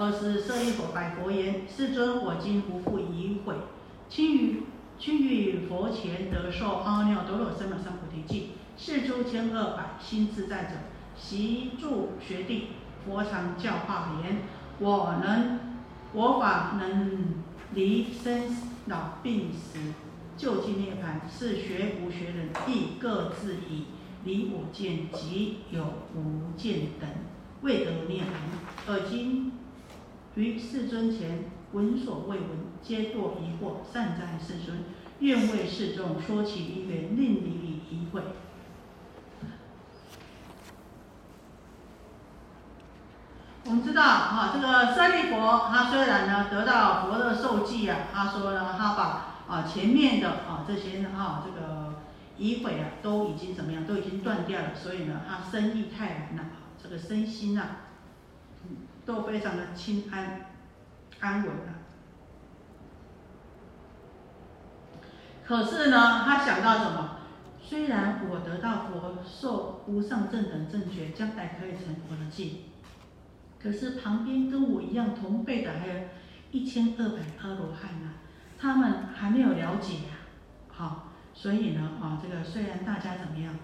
[0.00, 3.56] 二是舍利佛拜佛言：世尊，我今不复疑悔，
[4.08, 4.62] 亲于
[4.96, 8.50] 亲于佛前得受阿耨多罗三藐三菩提记。
[8.76, 10.70] 是诸千二百心自在者，
[11.16, 12.68] 习住学地，
[13.04, 14.42] 佛常教化言：
[14.78, 15.58] 我能，
[16.12, 17.34] 我法能
[17.74, 18.56] 离生
[18.86, 19.80] 老病死，
[20.36, 21.28] 究竟涅槃。
[21.28, 23.86] 是学无学人亦各自以
[24.24, 25.82] 离我见及有
[26.14, 27.10] 无见等，
[27.62, 28.26] 未得涅槃。
[28.86, 29.47] 而今
[30.38, 32.48] 于世尊前闻所未闻，
[32.80, 33.82] 皆堕疑惑。
[33.92, 34.84] 善哉，世尊！
[35.18, 38.22] 愿为世众说其因缘，令离彼疑会。
[43.64, 51.94] 我们知道啊，这个舍利佛，他虽然呢得到佛的受记啊，他说呢，他把啊前面的啊这些啊这个
[52.38, 56.44] 疑悔啊，都已经怎么样，都已经断掉了，所以呢，他身意泰然了，
[56.80, 57.87] 这个身心啊，
[59.08, 60.42] 都非常的清安
[61.20, 61.62] 安稳了。
[65.46, 67.16] 可是呢，他想到什么？
[67.58, 72.64] 虽然我得到佛受无上正等正觉，将来可以成佛的境。
[73.58, 75.94] 可是旁边跟我一样同辈的还有
[76.50, 78.10] 一千二百阿罗汉呢，
[78.58, 80.18] 他们还没有了解呀，
[80.68, 83.54] 好，所以呢，啊，这个虽然大家怎么样，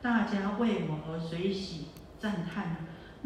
[0.00, 2.76] 大家为我而随喜赞叹，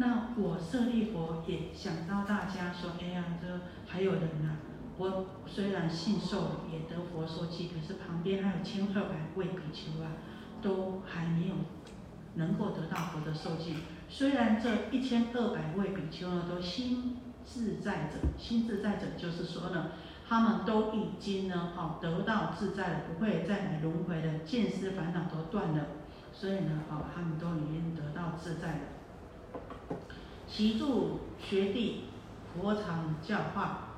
[0.01, 3.47] 那我舍利佛也想到大家说，哎呀，这
[3.85, 4.55] 还有人呢，
[4.97, 10.13] 我虽然信受，也得佛说记，可是旁边还有千二百位比丘啊，
[10.61, 11.55] 都还没有
[12.35, 13.75] 能够得到佛的受记。
[14.07, 19.91] 虽然这一千二百位比丘呢，都心自在者，心自在者就是说呢，
[20.25, 25.87] 他们都已经呢，哦，得到自在了，不会再来轮回的，见思烦恼都断了，
[26.31, 28.79] 所以呢，哦，他们都已经得到自在了。
[30.47, 32.05] 习住学地，
[32.53, 33.95] 佛常教化，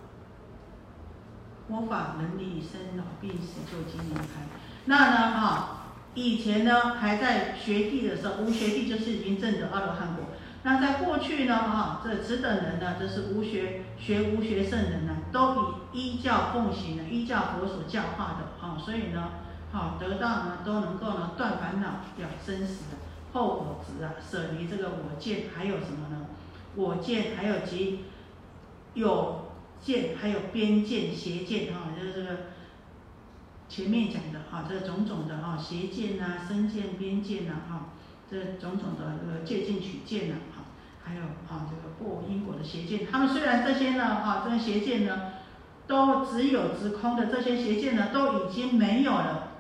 [1.67, 4.47] 佛法能离生老病死，就经年开。
[4.85, 5.77] 那呢，啊。
[6.13, 10.25] 以前呢，还在学地的时候，无学地就是已经证得阿罗汉果。
[10.63, 15.55] 那在过去呢，哈，这此等人呢，就是无学学无学圣人呢，都
[15.93, 19.29] 以依教奉行的，依教佛所教化的，啊，所以呢，
[19.71, 22.83] 好得到呢，都能够呢断烦恼、了生死、
[23.33, 26.27] 后我执啊，舍离这个我见，还有什么呢？
[26.75, 28.05] 我见还有及
[28.93, 32.37] 有见，还有边见、邪见，哈，就是这个。
[33.69, 37.93] 前面讲的哈，这种种的哈，邪见呐、身见、边见呐，哈，
[38.29, 40.63] 这种种的这个借镜取见呐，哈，
[41.01, 45.31] 还有啊这个过因果的邪见，他们虽然这些呢，哈，这些邪见呢，
[45.87, 49.50] 都只有直空的，这些邪见呢，都已经没有了，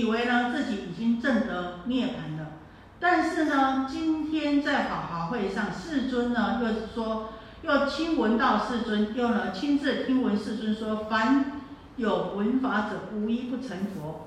[0.00, 2.52] 以为呢自己已经证得涅槃了，
[2.98, 7.28] 但是呢，今天在法华会上，世尊呢又是说。
[7.62, 11.62] 又亲闻到世尊，又呢亲自听闻世尊说：凡
[11.96, 14.26] 有闻法者，无一不成佛。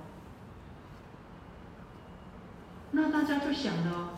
[2.91, 4.11] 那大家就想了：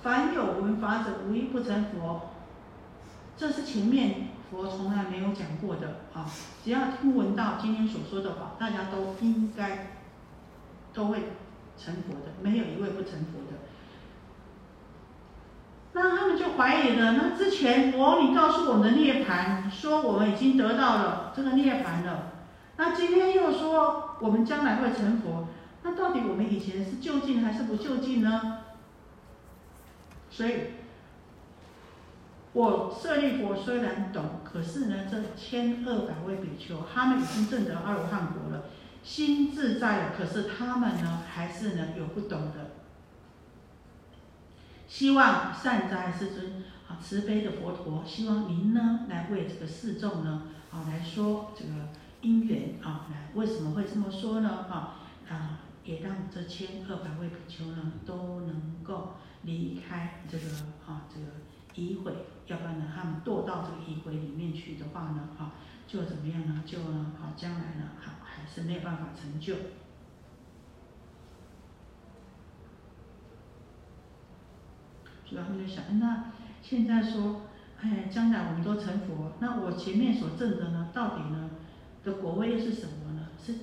[0.00, 2.30] 凡有闻法者，无一不成佛。
[3.36, 6.24] 这是前面佛从来没有讲过的啊！
[6.64, 9.98] 只要听闻到今天所说的话，大家都应该
[10.94, 11.18] 都会
[11.76, 13.58] 成佛的，没有一位不成佛的。
[15.92, 17.12] 那他们就怀疑了。
[17.12, 22.32] 那之前佛你告诉我们的涅槃，说我们已经得到了这个涅槃了。
[22.78, 25.48] 那今天又说我们将来会成佛，
[25.82, 28.58] 那到底我们以前是就近还是不就近呢？
[30.30, 30.52] 所以，
[32.56, 38.64] 我舍利佛虽然懂，可是呢，这千二百位比丘，他们已经证得阿罗汉果了，
[39.02, 42.70] 心自在了，可是他们呢，还是呢有不懂的。
[44.88, 51.70] 希望善哉世尊啊，慈悲的佛陀，希望您呢来为这个世众呢啊来说这个
[52.22, 54.48] 因缘啊，来为什么会这么说呢？
[54.70, 54.96] 啊
[55.28, 60.44] 啊，也让这千二百位比丘呢都能够离开这个
[60.86, 61.26] 啊这个
[61.76, 62.12] 疑悔，
[62.46, 65.52] 要不然呢他们堕到这个疑悔里面去的话呢哈，
[65.86, 66.62] 就怎么样呢？
[66.66, 69.54] 就呢啊将来呢好还是没有办法成就。
[75.28, 76.32] 所以他们就想，那
[76.62, 77.42] 现在说，
[77.80, 81.50] 哎，将来我们都成佛，那我前面所证的呢，到底呢
[82.04, 83.26] 的果位又是什么呢？
[83.44, 83.54] 是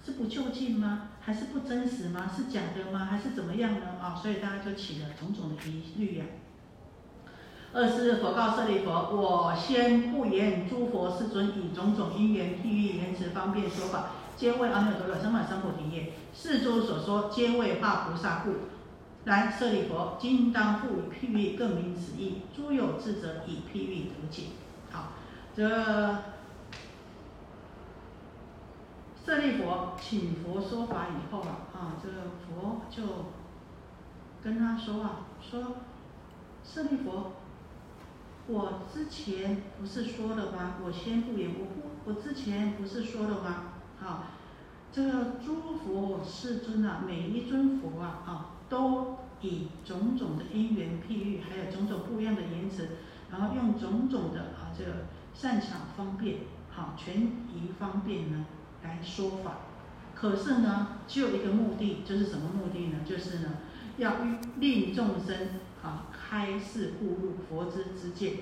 [0.00, 1.10] 是不就近吗？
[1.20, 2.30] 还是不真实吗？
[2.34, 3.04] 是假的吗？
[3.04, 3.98] 还是怎么样呢？
[4.00, 6.24] 啊，所以大家就起了种种的疑虑呀。
[7.78, 16.12] 二是佛告舍利佛：我先不言诸佛世尊以种种因缘譬喻言辞方便说法，皆为阿耨多罗三藐三菩提业。
[16.34, 18.50] 世尊所说，皆为化菩萨故。
[19.26, 22.42] 然舍利佛，今当复以譬喻更明此意。
[22.52, 24.46] 诸有智者以譬喻得解。
[24.90, 25.12] 好，
[25.54, 25.68] 这
[29.24, 33.02] 舍利佛请佛说法以后啊，啊，这个佛就
[34.42, 35.76] 跟他说啊，说
[36.64, 37.32] 舍利佛，
[38.48, 40.74] 我之前不是说了吗？
[40.84, 43.64] 我先不言，我不，我之前不是说了吗？
[44.02, 44.32] 啊，
[44.90, 48.50] 这个诸佛世尊啊，每一尊佛啊，啊。
[48.68, 52.90] 都以种种的因缘譬喻，还有种种不一样的言辞，
[53.30, 56.40] 然后用种种的啊这个善巧方便，
[56.70, 58.44] 好权宜方便呢
[58.84, 59.60] 来说法。
[60.14, 62.98] 可是呢，只有一个目的，就是什么目的呢？
[63.06, 63.52] 就是呢，
[63.96, 64.16] 要
[64.56, 65.34] 令众生
[65.82, 68.40] 啊开示悟入佛之之见。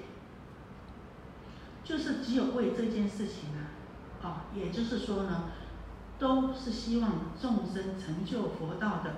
[1.85, 5.45] 就是只有为这件事情啊，啊，也就是说呢，
[6.19, 9.15] 都是希望众生成就佛道的。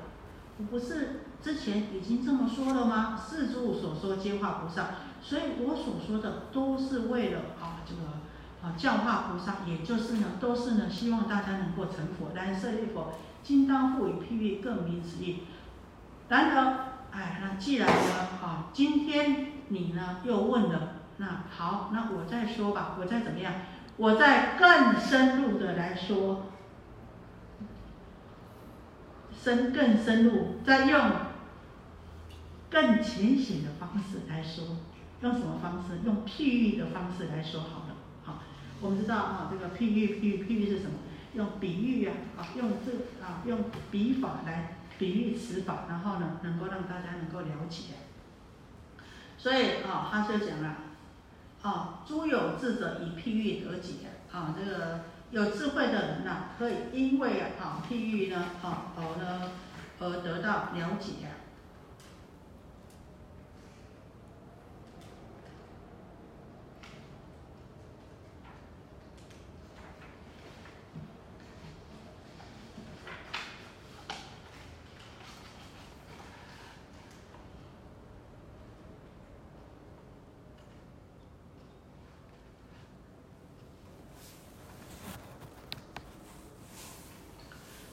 [0.59, 3.17] 我不是之前已经这么说了吗？
[3.17, 8.03] 四诸所说皆化菩萨，所以我所说的都是为了啊这个
[8.63, 12.35] 啊教化菩萨，也就是呢都是呢希望大家能够成佛。
[12.35, 15.45] 然舍利佛，今当复以譬喻更明此意。
[16.29, 16.88] 然而，
[17.19, 23.53] 哎，那既然呢啊，今天你呢又问了，那好，那我再说吧，我再怎么样，
[23.97, 26.45] 我再更深入的来说。
[29.41, 31.11] 深更深入，再用
[32.71, 34.77] 更浅显的方式来说，
[35.23, 36.01] 用什么方式？
[36.05, 37.97] 用譬喻的方式来说好了。
[38.23, 38.43] 好，
[38.81, 40.93] 我们知道啊，这个譬喻，譬喻，譬喻是什么？
[41.35, 42.93] 用比喻呀，啊，用这
[43.25, 43.59] 啊，用
[43.91, 47.95] 笔法来比喻词法，然后呢，能够让大家能够了解。
[49.39, 50.77] 所以啊，他就讲了，
[51.63, 53.95] 啊，诸有智者以譬喻得解，
[54.33, 55.01] 啊，这个。
[55.31, 59.51] 有智慧的人呐，可以因为啊譬喻呢，啊而呢
[60.01, 61.29] 而得到了解。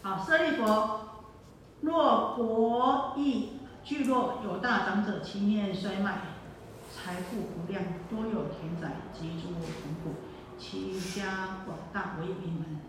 [0.01, 1.25] 好，舍利佛，
[2.35, 3.53] 国邑
[3.83, 6.17] 聚落有大长者，其面衰迈，
[6.93, 9.61] 财富无量，多有田宅及诸同
[10.03, 10.15] 仆，
[10.59, 12.81] 其家广大，为一门。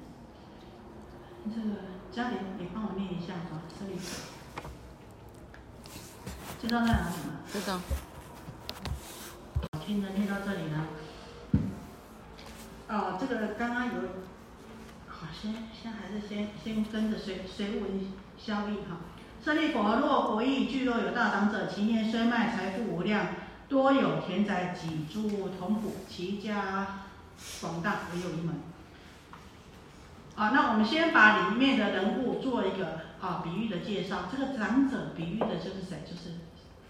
[1.45, 1.77] 这个
[2.11, 4.33] 嘉玲，你帮我念一下吧，舍利佛。
[6.61, 7.39] 知道在哪里吗？
[7.53, 7.79] 知道。
[9.81, 10.87] 听着念到这里呢。
[12.89, 13.93] 哦，这个刚刚有。
[15.09, 18.99] 好先先还是先先跟着随随文消义哈。
[19.47, 23.29] 舍利佛，若国邑聚落有大长者，其年衰迈，财富无量，
[23.69, 27.05] 多有田宅，几诸同仆，其家
[27.61, 28.57] 广大，唯有一门。
[30.35, 34.23] 啊，那我们先把里面的人物做一个啊比喻的介绍。
[34.33, 36.03] 这个长者比喻的就是谁？
[36.05, 36.41] 就是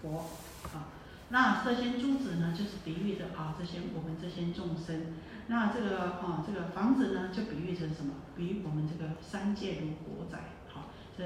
[0.00, 0.30] 佛
[0.72, 0.88] 啊。
[1.28, 5.14] 那这些珠子呢，就是比喻的啊这些我们这些众生。
[5.48, 8.14] 那这个啊，这个房子呢，就比喻成什么？
[8.34, 10.38] 比喻我们这个三界如国宅，
[10.72, 10.84] 好，
[11.18, 11.22] 这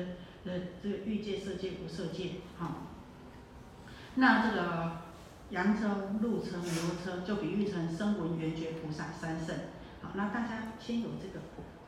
[0.50, 2.88] 这这个欲界、色界、不色界，好。
[4.16, 5.02] 那这个
[5.50, 6.72] 羊车、鹿车、牛
[7.04, 9.54] 车，就比喻成声闻缘觉菩萨三圣。
[10.02, 11.44] 好，那大家先有这个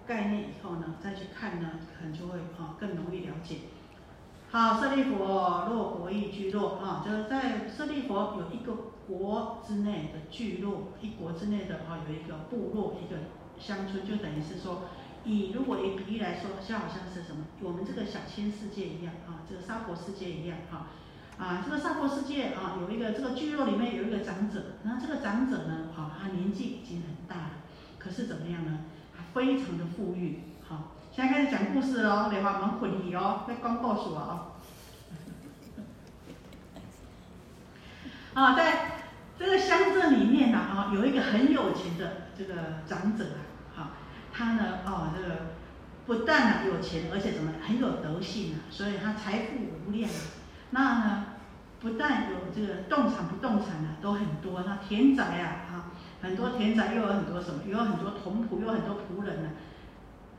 [0.07, 3.57] 概念以后呢，再去看呢，可能就会啊更容易了解。
[4.51, 8.93] 好，舍利佛，若国邑居落啊，就是在舍利佛有一个。
[9.05, 13.19] 国之内的聚落，一国之内的啊，有一个部落，一个
[13.59, 14.85] 乡村，就等于是说，
[15.25, 20.87] 以如果以比喻来说，就好像是什么，我们这个小千世界一样啊，这个沙婆世界一样哈，
[21.39, 27.51] 啊，这个沙婆世界啊，有一个这个聚落里面有一个长者，然后这个长者呢，啊，他年纪已经很大了，
[27.99, 28.81] 可是怎么样呢？
[29.33, 34.53] 非常的富裕，好，现在开始讲故事哦，莲花蛮混理哦，在讲故事哦。
[38.35, 39.05] 啊，在
[39.39, 43.41] 这个乡镇里面呢，啊，有一个很有钱的这个长者啊，
[44.33, 45.53] 他呢，哦，这个
[46.07, 50.11] 不但呢有钱，而且怎么很有德性啊，所以他财富无量。
[50.71, 51.25] 那呢，
[51.81, 55.85] 不但有这个动产不动产呢都很多，那田宅啊，哈，
[56.23, 59.51] 很多田宅又有很多什么，又有很多童仆，有很多仆人呢。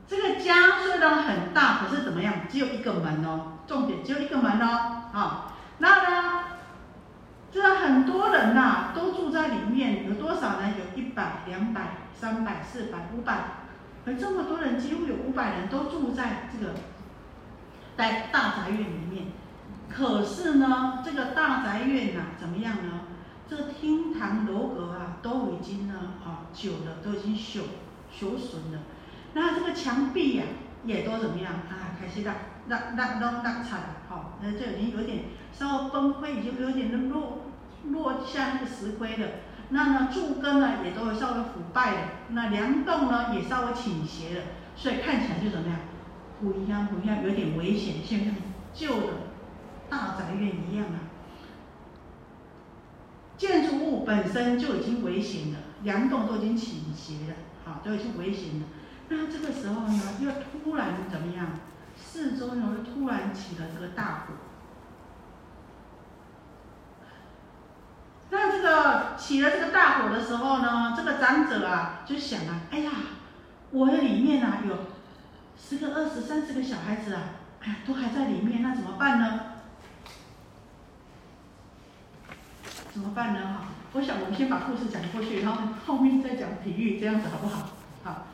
[0.06, 4.66] 这个家虽然很大，可是怎么样，只有一个门哦，重点只有一个门哦，
[5.12, 6.40] 啊，那呢？
[7.50, 10.74] 这很多人呐，都住在里面，有多少呢？
[10.76, 13.44] 有一百、两百、三百、四百、五百，
[14.06, 16.74] 而这么多人，几乎有五百人都住在这个
[17.96, 19.26] 在大宅院里面。
[19.88, 23.00] 可是呢，这个大宅院呐，怎么样呢？
[23.48, 25.94] 这个厅堂楼阁啊，都已经呢
[26.24, 27.62] 啊久了，都已经朽
[28.12, 28.80] 朽损了。
[29.34, 30.44] 那这个墙壁呀，
[30.84, 31.96] 也都怎么样啊？
[31.98, 32.34] 开始让
[32.68, 37.44] 让让让让惨了，好，那就已经有点稍微崩溃，已经有点落
[37.90, 39.28] 落下那个石灰了。
[39.70, 44.42] 那呢，柱根呢也都稍微腐败了，那梁栋呢也稍微倾斜了，
[44.76, 45.78] 所以看起来就怎么样？
[46.40, 48.18] 不一样，不一样，有点危险，像
[48.74, 49.12] 旧的
[49.88, 51.00] 大宅院一样啊。
[53.36, 58.66] 建筑物本身就已经危险了，梁栋都已经倾斜了，好，都已经危险了。
[59.08, 60.30] 那这个时候呢，又
[60.62, 61.46] 突然怎么样？
[61.96, 64.34] 四周呢又突然起了这个大火。
[68.34, 72.90] 那这个起了这个大火的时候呢，这个长者啊就想啊，哎呀，
[73.70, 74.76] 我的里面啊有
[75.56, 77.22] 十个、二十、三十个小孩子啊，
[77.60, 79.40] 哎呀，都还在里面，那怎么办呢？
[82.92, 83.40] 怎么办呢？
[83.40, 87.68] 哈，我想我们先把故事讲过去，然后后面再讲比喻，这样子好不好？
[88.02, 88.26] 好。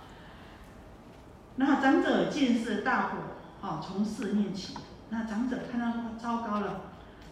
[1.57, 3.19] 那长者见是大火，
[3.61, 4.79] 哦，从四面起。
[5.11, 6.81] 那长者看到说糟糕了，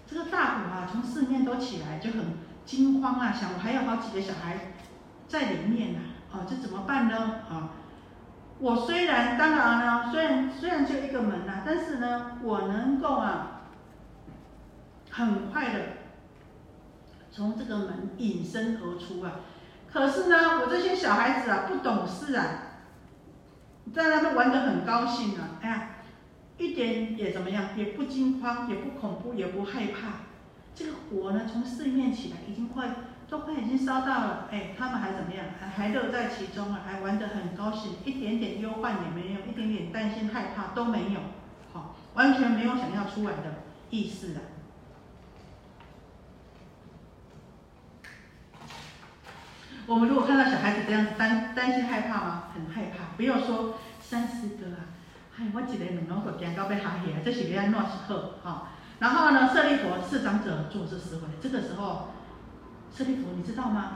[0.06, 2.20] 这个大火啊，从四面都起来，就很
[2.68, 4.74] 惊慌啊，想我还有好几个小孩
[5.26, 7.16] 在里面呢，哦，这怎么办呢？
[7.48, 7.70] 啊，
[8.58, 13.62] 我虽然当然呢，虽然虽然就一个门呐，但是呢，我能够啊，
[15.10, 15.80] 很快的。
[17.30, 19.40] 从这个门隐身而出啊！
[19.90, 22.44] 可是呢，我这些小孩子啊，不懂事啊，
[23.94, 25.56] 在那边玩得很高兴啊！
[25.62, 25.88] 哎呀，
[26.58, 30.27] 一点也怎么样，也不惊慌，也不恐怖，也不害怕。
[30.78, 32.88] 这个火呢，从四面起来，已经快
[33.28, 34.48] 都快已经烧到了。
[34.52, 35.46] 哎，他们还怎么样？
[35.58, 41.20] 还还乐在其中啊，还玩得很高兴，一点点忧患也没有，一点点担心害怕都没有，
[41.72, 44.40] 好，完全没有想要出来的意思啊！
[49.86, 52.44] 我们如果看到小孩子这样子担担心害怕吗？
[52.54, 53.16] 很害怕。
[53.16, 54.94] 不要说三四个啊，
[55.40, 58.68] 哎，我一个两两个惊到要下去啊，这是要闹时候哈。
[58.98, 62.08] 然后呢，舍利佛是长者做这思维，这个时候，
[62.94, 63.92] 舍利佛你知道吗？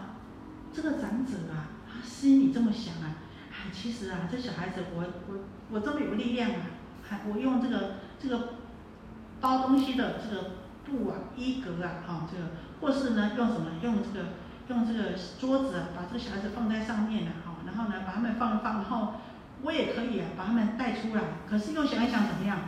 [0.73, 3.16] 这个长者啊，他心里这么想啊，
[3.50, 5.38] 哎，其实啊，这小孩子我我
[5.71, 6.56] 我这么有力量啊，
[7.02, 8.54] 还我用这个这个
[9.40, 10.50] 包东西的这个
[10.85, 14.26] 布啊衣格啊，哈，这个或是呢用什么用这个。
[14.68, 19.14] 用这个桌子啊把这个小孩子放在上面啊，哈，然后呢把他们放一放，然后
[19.61, 21.23] 我也可以啊把他们带出来。
[21.50, 22.59] 可是又想一想怎么样？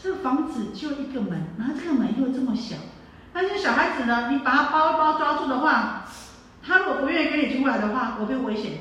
[0.00, 2.76] 这个房子就一个门，然后这个门又这么小，
[3.32, 4.30] 那些小孩子呢？
[4.30, 6.04] 你把他包包抓住的话，
[6.62, 8.72] 他如果不愿意跟你出来的话，会不会危险？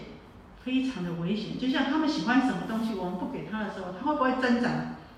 [0.64, 1.58] 非常的危险。
[1.58, 4.70] 就像他们喜欢什么东西，我们不给他的时候，他会不会挣扎？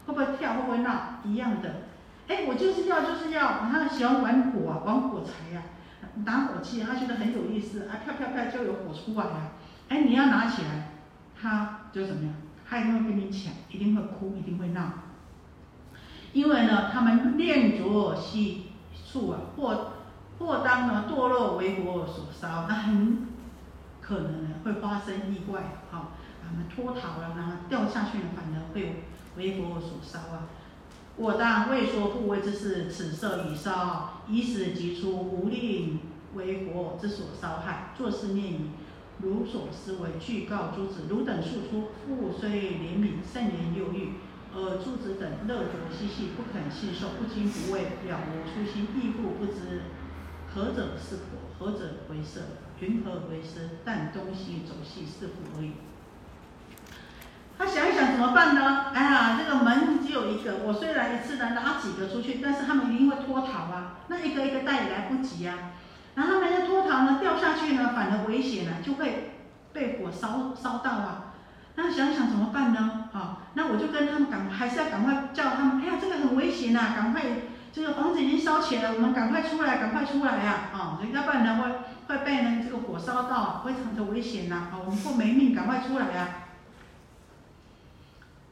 [0.05, 0.53] 会不会跳？
[0.53, 1.19] 会不会闹？
[1.25, 1.81] 一样的。
[2.27, 5.61] 哎，我就是要就是要，他喜欢玩火啊，玩火柴呀。
[6.25, 9.51] 打火器，他觉得很有意思，啊，啪啪啪就有火出来了。
[9.89, 10.91] 哎，你要拿起来，
[11.41, 12.33] 他就怎么样？
[12.69, 14.81] 他一定会跟你抢，一定会哭，一定会闹。
[16.33, 18.67] 因为呢，他们念着细
[19.11, 19.91] 处啊，或
[20.37, 23.27] 或当呢堕落为火所烧，那很
[23.99, 26.11] 可能呢会发生意外，好，
[26.43, 29.03] 他们脱逃了，然后掉下去呢，反而会
[29.37, 30.47] 为火所烧啊。
[31.17, 35.99] 我当未说不为之事，此色已烧，以死即出，无令
[36.35, 37.91] 为火之所烧害。
[37.97, 38.69] 作是念语，
[39.21, 44.13] 如所思为具告诸子：汝等诉出，父虽怜悯，甚言忧郁，
[44.53, 49.83] 而诸子等乐着嬉戏，不肯信受，不惊不畏，了无初心，亦复不知
[50.53, 52.41] 何者是火，何者为色，
[52.79, 53.69] 云何为师？
[53.85, 55.73] 但东西走戏是复而已。
[57.57, 58.85] 他想一想怎么办呢？
[58.93, 63.99] 哎呀，这个门只有一个，我虽然一次能拉几个出去，但是他们一定会脱逃啊。
[64.07, 65.73] 那一个一个带也来不及啊。
[66.15, 69.33] 然后人家脱逃呢，掉下去呢，反而危险了，就会
[69.73, 71.33] 被火烧烧到啊。
[71.75, 72.68] 那想想怎么办？
[73.71, 75.81] 我就跟他们赶，还是要赶快叫他们。
[75.81, 77.21] 哎呀，这个很危险呐，赶快，
[77.71, 80.69] 这个房子已经烧起来了，我们赶快出来，赶快出来呀！
[80.73, 81.71] 啊，要不然呢会
[82.07, 84.69] 会被呢这个火烧到，非常的危险呐。
[84.71, 86.27] 啊，我们不没命，赶快出来呀！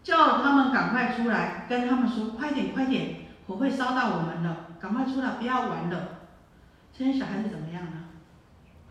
[0.03, 3.15] 叫他们赶快出来，跟他们说快点快点，
[3.47, 6.19] 火会烧到我们了，赶快出来，不要玩了。
[6.97, 8.03] 这些小孩子怎么样呢？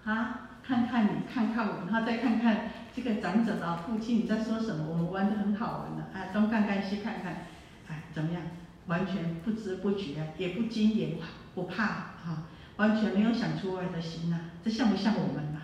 [0.05, 4.87] 啊，看看你，看看我，然后再看看这个长者啊父亲，你在说什么？
[4.89, 7.45] 我们玩的很好玩的，啊，东看看西看看，
[7.89, 8.41] 哎，怎么样？
[8.87, 11.19] 完全不知不觉，也不惊也
[11.55, 12.49] 不怕，啊，
[12.79, 14.41] 完全没有想出来的心呐。
[14.65, 15.61] 这像不像我们呐？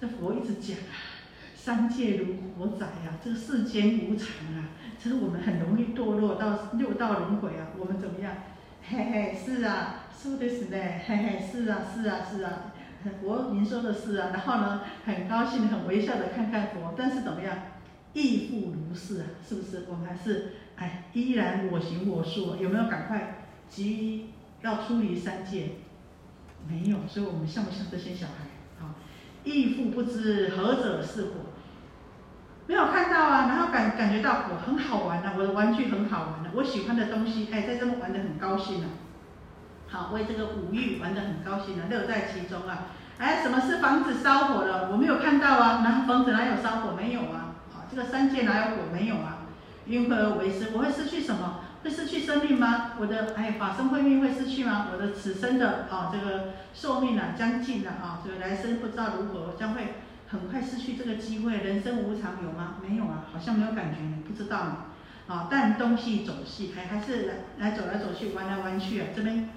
[0.00, 1.10] 这佛一直讲啊。
[1.56, 4.70] 三界如火仔啊，这个世间无常啊，
[5.02, 7.68] 这是我们很容易堕落到六道轮回啊。
[7.76, 8.34] 我们怎么样？
[8.88, 10.76] 嘿嘿，是啊，说的是呢，
[11.06, 12.71] 嘿嘿，是啊，是啊，是啊，
[13.20, 17.56] 佛您说的是啊，然后呢，很高兴、很微笑的看看佛，但是怎么样，
[18.12, 19.84] 亦复如是啊，是不是？
[19.88, 22.86] 我们还是哎，依然我行我素，有没有？
[22.88, 24.30] 赶快急
[24.62, 25.70] 要出离三界，
[26.68, 28.84] 没有，所以我们像不像这些小孩？
[28.84, 28.94] 啊，
[29.44, 31.30] 亦复不知何者是火。
[32.68, 38.88] 没有看到啊，然后感感觉到我很好玩呐，我的玩具很好玩的，我喜欢的东西，哎，在这么玩的很高兴啊。
[39.92, 42.86] 好，为这个五欲玩的很高兴啊，乐在其中啊。
[43.18, 44.90] 哎，什么是房子烧火了？
[44.90, 46.94] 我没有看到啊，那房子哪有烧火？
[46.96, 47.54] 没有啊。
[47.72, 48.82] 好，这个三界哪有火？
[48.92, 49.38] 没有啊。
[49.86, 50.70] 因何而为失？
[50.72, 51.60] 我会失去什么？
[51.84, 52.92] 会失去生命吗？
[52.98, 54.88] 我的哎，法身慧命会失去吗？
[54.92, 59.94] 我的此生的啊，这个寿命啊将近了啊，这个来生不知道如何，将会。
[60.32, 62.76] 很快失去这个机会，人生无常有吗？
[62.80, 64.76] 没有啊，好像没有感觉，不知道呢。
[65.26, 69.50] 啊，但东西走西，还还是来来走来走去，玩来玩去啊，这边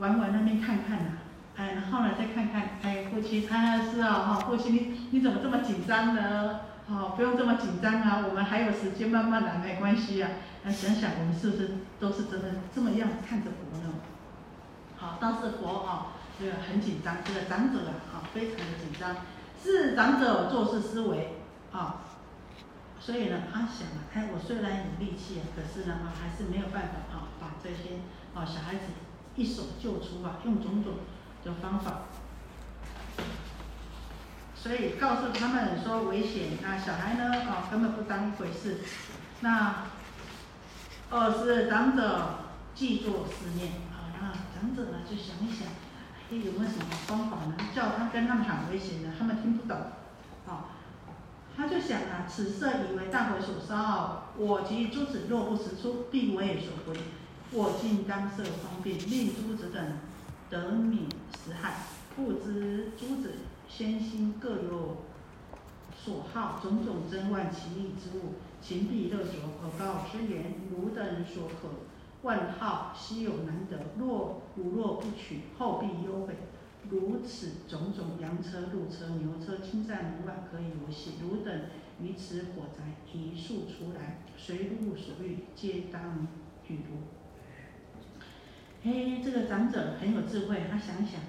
[0.00, 1.12] 玩玩那边看看呐，
[1.56, 6.60] 哎，然后呢再看看，哎，父亲，啊是啊，哈，父亲你你怎么这么紧张呢？
[6.88, 10.30] 哦，不用这么紧张啊，我们还有时间慢慢来，没关系啊。
[10.64, 13.92] 那想想我们是不是都是真的这么样看着佛呢？
[14.96, 19.16] 好，当时佛啊，这个很紧张，这个长者啊，啊，非常的紧张。
[19.62, 21.36] 是长者做事思维
[21.70, 22.00] 啊，
[22.98, 28.00] 所以呢，他想啊，哎，我虽然有力气啊，可是呢，啊，还是没有办法啊，把这些
[28.34, 28.88] 啊小孩子
[29.36, 30.94] 一手救出啊，用种种
[31.44, 32.02] 的方法，
[34.54, 38.80] 所以告诉他们说危险，那小孩呢，啊，根本不当一回事。
[39.40, 39.84] 那
[41.10, 42.40] 二是长者
[42.74, 45.68] 记作思念啊，那长者呢就想一想。
[46.32, 47.56] 哎有没有什么方法呢？
[47.74, 49.76] 叫他跟他们喊危险的，他们听不懂。
[50.46, 50.66] 啊，
[51.56, 57.02] 他就想啊，此色以为大火所烧，我及诸子若不识出，必为所归。
[57.52, 59.84] 我今当设方便，令诸子等
[60.48, 61.02] 得免
[61.44, 61.78] 实害。
[62.14, 63.32] 不知诸子
[63.68, 64.98] 先心各有
[65.96, 71.68] 所好，种种珍玩奇异之物，情必乐着，可告之言，汝等所可。
[72.22, 76.34] 万号稀有难得，若吾若不取，后必忧悔。
[76.88, 81.14] 如此种种羊车、鹿车、牛车，侵占门外可以游戏。
[81.20, 81.52] 汝等
[82.00, 86.28] 于此火灾一速出来，随物所欲，皆当
[86.68, 87.19] 与如。
[88.82, 91.20] 嘿，这个长者很有智慧，他想想，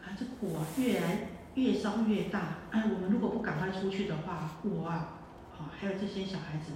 [0.00, 5.18] 啊，这火越来越烧越大，哎，我们如果不赶快出去的话，我啊，
[5.58, 6.74] 啊，还有这些小孩子，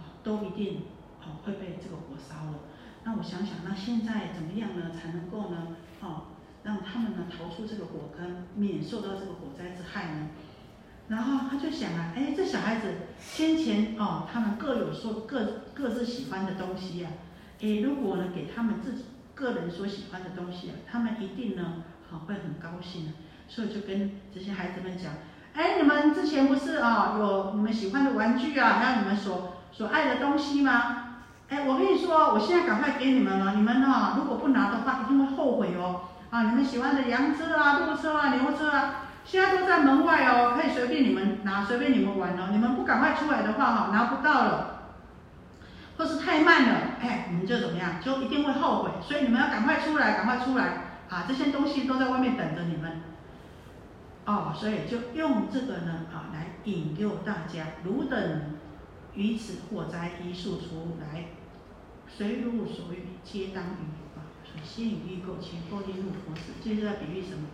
[0.00, 0.82] 啊，都一定
[1.20, 2.58] 啊会被这个火烧了。
[3.04, 4.90] 那我想想，那现在怎么样呢？
[4.90, 6.24] 才能够呢，哦，
[6.64, 10.30] 让他们呢逃出这个火坑，免受到这个火灾之害呢？
[11.06, 12.88] 然后他就想啊，哎，这小孩子
[13.20, 17.10] 先前哦，他们各有说各各自喜欢的东西呀，
[17.60, 19.04] 哎，如果呢给他们自己
[19.42, 23.12] 个人所喜欢的东西啊，他们一定呢，好会很高兴。
[23.48, 25.12] 所以就跟这些孩子们讲，
[25.54, 31.18] 哎，你们之前不是啊有你们喜欢的玩具啊，还有你们所所爱的东西吗？
[31.50, 33.52] 哎，我跟你说，我现在赶快给你们了。
[33.54, 36.02] 你们哈，如果不拿的话，一定会后悔哦。
[36.30, 38.94] 啊，你们喜欢的洋车啊、路车啊、牛车啊，
[39.26, 42.48] 现在都在门外哦，可以随便你们拿，随便你们玩哦。
[42.52, 44.81] 你们不赶快出来的话，哈，拿不到了，
[45.96, 48.90] 或是太慢了，哎，你们就怎么样，就一定会后悔。
[49.02, 51.24] 所以你们要赶快出来，赶快出来啊！
[51.28, 53.02] 这些东西都在外面等着你们。
[54.24, 58.56] 哦，所以就用这个呢，啊，来引诱大家，汝等
[59.14, 61.26] 于此火灾一速出来。
[62.08, 63.84] 随汝所欲，皆当于
[64.16, 64.24] 啊。
[64.44, 67.48] 所以先于欲垢，前破地入佛时，这是在比喻什么？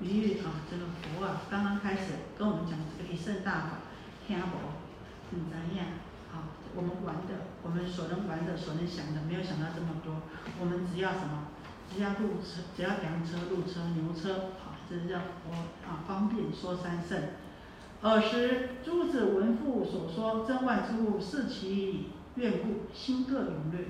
[0.00, 3.68] 比喻啊，这个佛啊，刚刚开始跟我们讲这个一圣大法，
[4.26, 4.56] 听不？
[5.30, 5.86] 嗯，怎样？
[6.74, 10.22] 我们玩的，我们所能玩的，所能想的，没有想到这么多。
[10.60, 11.48] 我们只要什么？
[11.94, 15.52] 只要路车，只要羊车、路车、牛车，好，这是叫佛
[15.86, 17.18] 啊，方便说三圣。
[18.00, 22.10] 尔时诸子闻父所说真万之物，视其。
[22.36, 23.88] 怨故，心各勇略，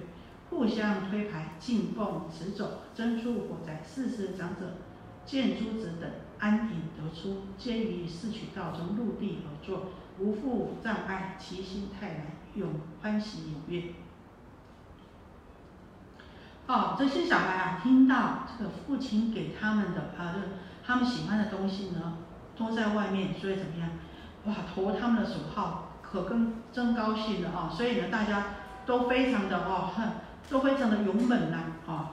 [0.50, 3.80] 互相推排，进奉持走，争出火灾。
[3.84, 4.78] 四时长者
[5.24, 12.68] 见诸子等安隐得出，皆于四取道中陆地而坐，无复障碍，其心泰然，永
[13.00, 13.94] 欢喜踊跃。
[16.66, 20.38] 哦，这些小孩啊，听到这个父亲给他们的啊，就
[20.86, 22.18] 他们喜欢的东西呢，
[22.56, 23.90] 都在外面，所以怎么样？
[24.44, 25.88] 哇，投他们的手号。
[26.02, 28.48] 可跟真高兴了啊，所以呢，大家
[28.84, 30.10] 都非常的哦，哼，
[30.50, 32.12] 都非常的勇猛呐，啊，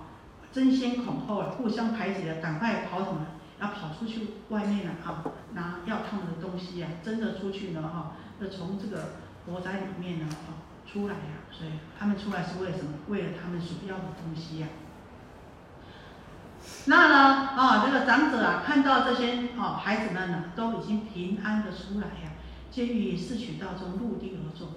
[0.54, 3.26] 争先恐后啊，互相排挤的，赶快跑什么？
[3.60, 5.22] 要跑出去外面了啊，
[5.52, 9.16] 拿要他们的东西啊，真的出去呢哈，要从这个
[9.50, 12.92] 活在里面呢啊出来呀，所以他们出来是为了什么？
[13.08, 14.68] 为了他们所要的东西呀。
[16.86, 17.16] 那呢，
[17.56, 22.32] 啊，这个长者啊，看到这些哦孩子们呢，都已经平安的出来呀，
[22.70, 24.70] 皆于四渠道中陆地而坐，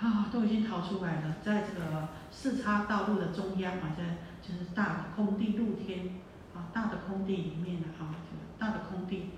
[0.00, 6.20] 啊，都已经逃出来了，在这个四叉道路的中央啊，在就是大的空地露天
[6.54, 9.30] 啊，大的空地里面呢，啊，这个大的空地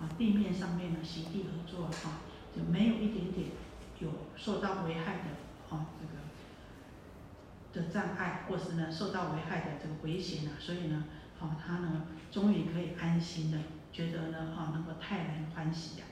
[0.00, 2.22] 啊，地面上面呢，席地而坐啊，
[2.56, 3.48] 就没有一点点
[4.04, 6.14] 有受到危害的啊，这个。
[7.74, 11.06] 的障碍，或是呢受到危害的这个危险啊，所以呢，
[11.40, 13.58] 好他呢终于可以安心的，
[13.92, 16.06] 觉得呢啊能够泰然欢喜呀。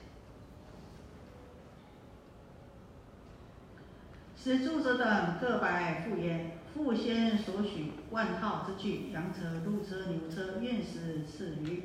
[4.35, 11.83] 使诸者等各白复言：父先所许万套之具，羊车、鹿车、牛车，愿使赐予。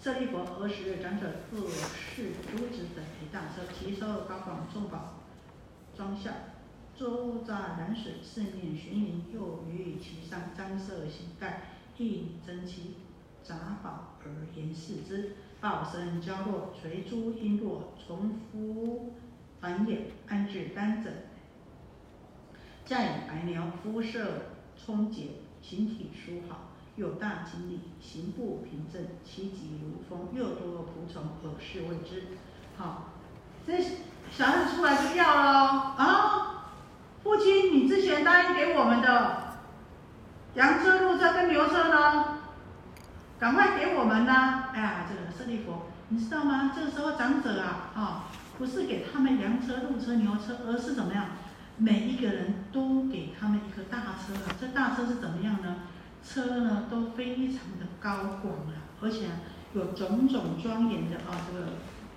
[0.00, 5.14] 舍利弗，何时长者各视诸子等为大车，其收高广众宝
[5.96, 6.32] 装下。
[6.94, 11.62] 周匝南水，四面悬云，又于其上张设形盖，
[11.98, 12.94] 应珍奇
[13.42, 15.32] 杂宝而言视之。
[15.60, 19.14] 报身交落，垂珠璎珞，重复
[19.60, 21.12] 繁衍，安置丹枕。
[22.84, 24.42] 驾以白牛，肤色
[24.76, 25.30] 充洁，
[25.60, 32.24] 形体舒好，有大精力，行步平正，其疾如风，又多仆从，尔是谓之。
[32.76, 33.12] 好，
[33.66, 33.72] 这
[34.30, 36.72] 小孩子出来就要了啊！
[37.24, 39.56] 父亲，你之前答应给我们的
[40.54, 42.38] 羊车、鹿车跟牛车呢？
[43.40, 44.68] 赶快给我们呐！
[44.72, 46.72] 哎呀，这个舍利佛，你知道吗？
[46.74, 48.24] 这个时候长者啊，啊，
[48.56, 51.24] 不是给他们羊车、鹿车、牛车，而是怎么样？
[51.76, 54.54] 每一个人都给他们一个大车啊！
[54.60, 55.76] 这大车是怎么样呢？
[56.24, 59.26] 车呢都非常的高广啊，而且
[59.74, 61.66] 有种种庄严的啊，这个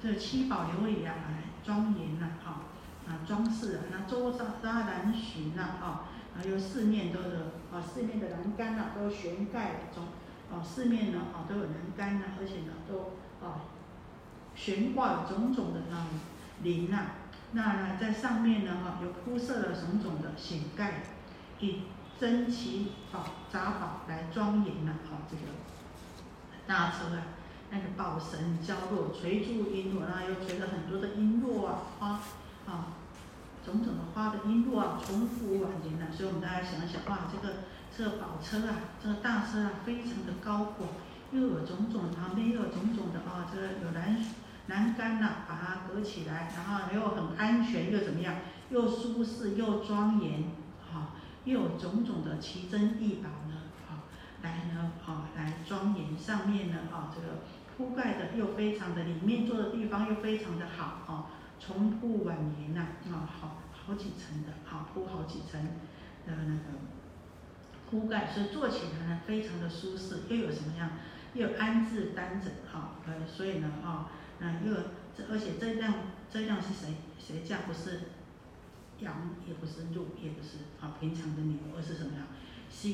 [0.02, 2.64] 这七宝琉璃啊，来庄严呐，啊。
[3.10, 6.06] 啊，装饰啊，那周上扎栏巡呐，啊，
[6.38, 7.40] 还有四面都有
[7.74, 10.04] 啊，四面的栏杆呐，都悬盖了中，
[10.52, 13.66] 啊，四面呢，啊，都有栏杆呐，而且呢，都啊，
[14.54, 16.06] 悬挂了种种的那
[16.62, 17.00] 铃呐，
[17.54, 21.02] 那呢，在上面呢，哈，有铺设了种种的显盖，
[21.60, 21.82] 以
[22.20, 25.52] 珍奇宝杂宝来庄严呐，啊，这个
[26.68, 27.24] 大车啊，
[27.72, 32.20] 那个宝神交落，垂珠璎珞，那又垂了很多的璎珞啊，花
[32.66, 32.88] 啊。
[33.66, 37.56] 种种的花的璎珞啊，重复往年呐，所以我们大家想想，哇，这个
[37.96, 40.90] 这个宝车啊，这个大车啊，非常的高广，
[41.34, 44.18] 又有种种旁边又有种种的啊，这个有栏
[44.68, 48.38] 栏杆呐，把它隔起来，然后又很安全，又怎么样，
[48.72, 50.46] 又舒适又庄严，
[50.92, 54.08] 啊，又有种种的奇珍异宝呢，啊，
[54.42, 57.42] 来呢，啊，来庄严上面呢，啊，这个
[57.80, 61.32] 铺盖的又非常的，里面坐的地方又非常的好，啊。
[61.62, 65.64] 重铺晚年呐，啊，好好几层的，好铺好几层
[66.26, 66.80] 的那个
[67.90, 70.92] 铺盖，所以坐起来呢非常的舒适，又有什么样？
[71.34, 74.74] 又安置单枕，哈，呃，所以呢，啊，那又
[75.30, 75.94] 而且这辆
[76.30, 77.60] 这辆是谁谁驾？
[77.66, 78.02] 不是
[79.00, 82.28] 羊，也不是鹿，也不是啊平常的牛，而是什么呀？
[82.70, 82.90] 是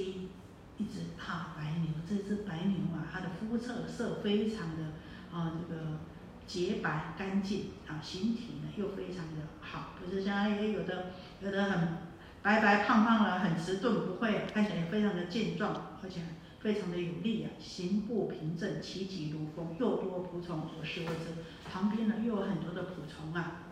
[0.78, 1.90] 一只大白牛。
[2.08, 4.94] 这只白牛啊，它的肤色色非常的
[5.32, 6.00] 啊这个。
[6.48, 11.08] 洁白干净啊，形体呢又非常的好，不是像也有的
[11.42, 11.98] 有的很
[12.44, 16.22] 白白胖胖的，很迟钝，不会看起来也非常的健壮，而且
[16.60, 21.44] 非常的有力啊，行步平正，其疾如风，又多仆从，而是为之。
[21.68, 23.64] 旁边呢又有很多的仆从啊，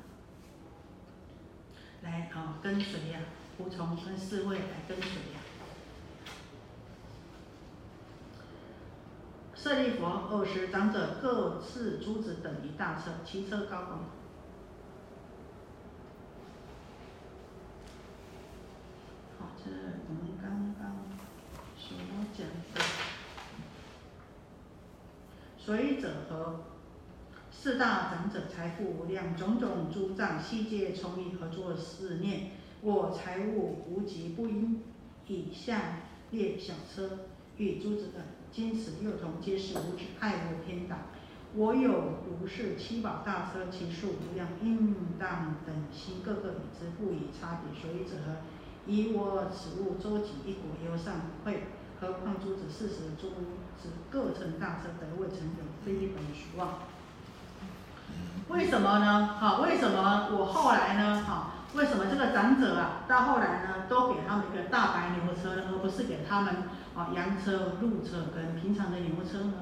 [2.02, 3.20] 来啊跟随呀，
[3.56, 5.43] 仆从跟侍卫来跟随呀。
[9.64, 14.00] 舍利弗，二十长者各赐珠子等一大车，骑车高广。
[19.40, 19.78] 好，这是
[20.10, 20.98] 我们刚刚
[21.78, 21.98] 所
[22.38, 22.82] 讲的。
[25.58, 26.66] 随者和？
[27.50, 32.52] 四大长者财富无量，种种诸障悉皆充溢，合作思念。
[32.82, 34.82] 我财物无极，不应
[35.28, 36.00] 以下
[36.32, 37.20] 列小车
[37.56, 38.22] 与珠子等。
[38.56, 41.00] 今此幼童皆是无知，爱我偏党。
[41.56, 47.74] 我有如是七宝大车，其数无量，应当等心各个已知，不以差别。
[47.74, 48.46] 所以者何？
[48.86, 51.64] 以我此物周集一国，犹尚会。
[52.00, 53.30] 何况诸子四十诸
[53.82, 56.78] 子各乘大车，得未成有，非本俗望。
[58.50, 59.26] 为什么呢？
[59.40, 61.24] 好，为什么我后来呢？
[61.24, 66.54] 好，为什么这个长者啊，到后来呢，都给他们一个大白牛车，而不是给他们？
[66.96, 69.54] 啊，羊车、鹿车跟平常的牛车呢？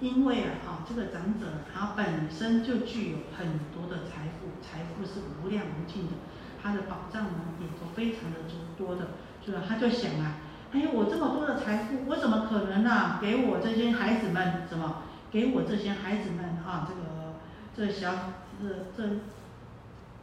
[0.00, 6.12] 因为啊，啊，这个长者他本身就具有很多的财富，财富是无量无尽的，
[6.60, 8.38] 他的宝藏呢也都非常的
[8.76, 9.10] 多多的，
[9.44, 10.36] 所以他就想啊，
[10.72, 13.18] 哎，我这么多的财富，我怎么可能呢？
[13.20, 15.02] 给我这些孩子们什么？
[15.30, 17.40] 给我这些孩子们啊，这个
[17.74, 18.12] 这小
[18.60, 19.16] 这这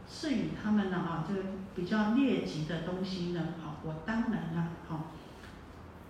[0.06, 1.40] 赐予他们呢啊，这个
[1.74, 5.06] 比较劣级的东西呢，好，我当然了，好，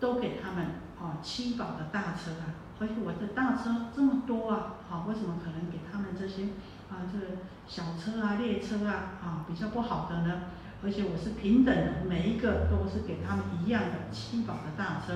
[0.01, 0.65] 都给他们
[0.99, 6.45] 啊，七宝的大车啊，而且我的大车这么多啊，好，为什么可能给他们这些
[6.91, 10.43] 啊，这个小车啊、列车啊，啊，比较不好的呢？
[10.83, 15.13] 而且我是平等的，每一个都是给他们一样的七宝的大车，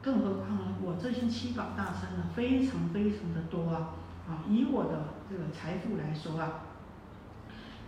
[0.00, 3.92] 更何况呢，我这些七宝大车呢，非常非常的多啊，
[4.26, 6.62] 啊，以我的这个财富来说啊，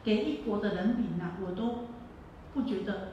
[0.05, 1.89] 给一国的人民呢，我都
[2.53, 3.13] 不觉得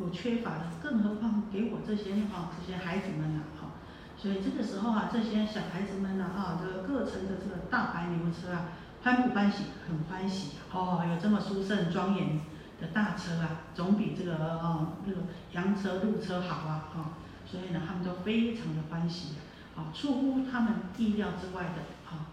[0.00, 3.72] 有缺乏的，更何况给我这些啊这些孩子们呢，哈，
[4.16, 8.64] 所以这个时候啊，这些小孩子们呢，啊，这个各乘的这个大白牛车啊。
[9.02, 9.64] 欢不欢喜？
[9.88, 11.02] 很欢喜哦！
[11.08, 12.38] 有这么殊胜庄严
[12.78, 16.84] 的大车啊，总比这个哦那个洋车、路车好啊！
[16.94, 17.12] 哈，
[17.46, 19.36] 所以呢，他们都非常的欢喜
[19.74, 22.28] 啊，出乎他们意料之外的啊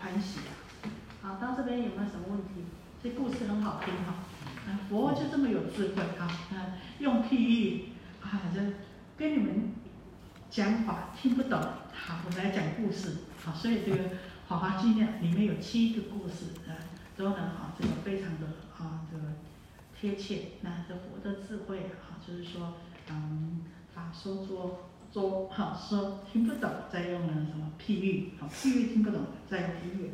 [0.00, 0.90] 欢喜啊！
[1.22, 2.64] 好，到这边有没有什么问题？
[3.00, 4.25] 这故事很好听哈，
[4.66, 6.26] 啊佛就这么有智慧啊！
[6.52, 7.84] 啊，用譬喻
[8.22, 8.60] 啊，这
[9.16, 9.72] 跟你们
[10.50, 11.58] 讲法听不懂，
[11.92, 14.10] 好，我们来讲故事，好，所以这个。
[14.48, 16.70] 《华华经》里面有七个故事，啊，
[17.16, 18.46] 都能好，这个非常的
[18.78, 19.24] 啊，这个
[19.98, 20.52] 贴切。
[20.60, 22.74] 那这佛的智慧啊，就是说，
[23.10, 30.12] 嗯，法说说说哈，说听不懂，再用了什么譬喻，好，譬喻听不懂，再用比喻。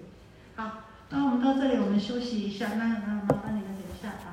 [0.57, 2.77] 好，那我们到这里，我们休息一下。
[2.77, 4.32] 那那麻烦你们等一下啊，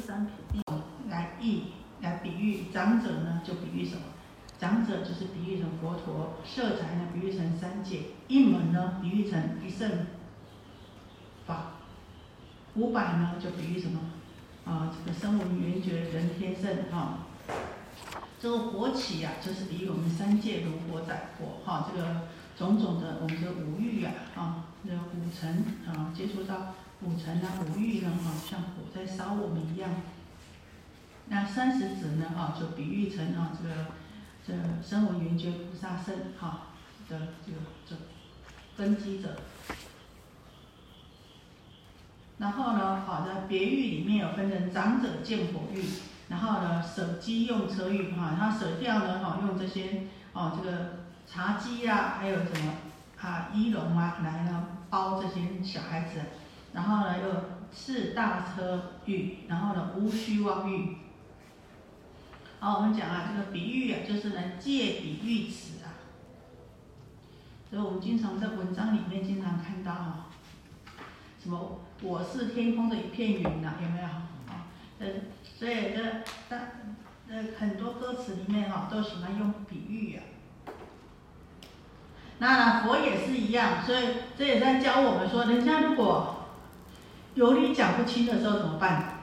[0.00, 0.62] 三品
[1.08, 1.64] 来意
[2.00, 4.02] 来比喻长者呢，就比喻什么？
[4.58, 10.06] 长者就是比喻成佛陀，色彩呢比喻成三界，一门呢比喻成一圣
[11.46, 11.72] 法，
[12.74, 14.00] 五百呢就比喻什么？
[14.66, 17.20] 啊，这个声闻缘觉人天圣哈，
[18.38, 29.90] 这个火起呀，就是比喻我们三界如火载火哈，这个种种的我们的五欲呀，啊，这个五尘啊，接触到五尘呢五欲呢，哈，像火在烧我们一样。
[31.28, 33.86] 那三十子呢，哈，就比喻成啊这个。
[34.42, 36.68] 这声闻缘觉菩萨圣哈
[37.08, 37.94] 的这个这
[38.74, 39.36] 根基者，
[42.38, 45.84] 然后呢，好的别喻里面有分成长者见火欲，
[46.30, 52.72] 然后呢舍机用车欲哈，他舍掉呢哈用这些哦这个茶几啊，还有什么
[53.20, 56.18] 啊衣笼啊来呢包这些小孩子，
[56.72, 57.24] 然后呢又
[57.72, 60.96] 是大车欲，然后呢无虚妄欲。
[62.58, 65.96] 好，我们讲啊，这个比喻啊，就是呢借比喻词啊。
[67.70, 70.26] 所以我们经常在文章里面经常看到啊，
[71.42, 74.04] 什么我是天空的一片云呐，有没有？
[74.04, 74.66] 啊，
[74.98, 75.06] 呃，
[75.58, 76.72] 所以这但
[77.28, 80.22] 呃很多歌词里面哈都喜欢用比喻啊。
[82.38, 86.39] 那佛也是一样，所以这也在教我们说，人家如果
[87.34, 89.20] 有理讲不清的时候怎么办？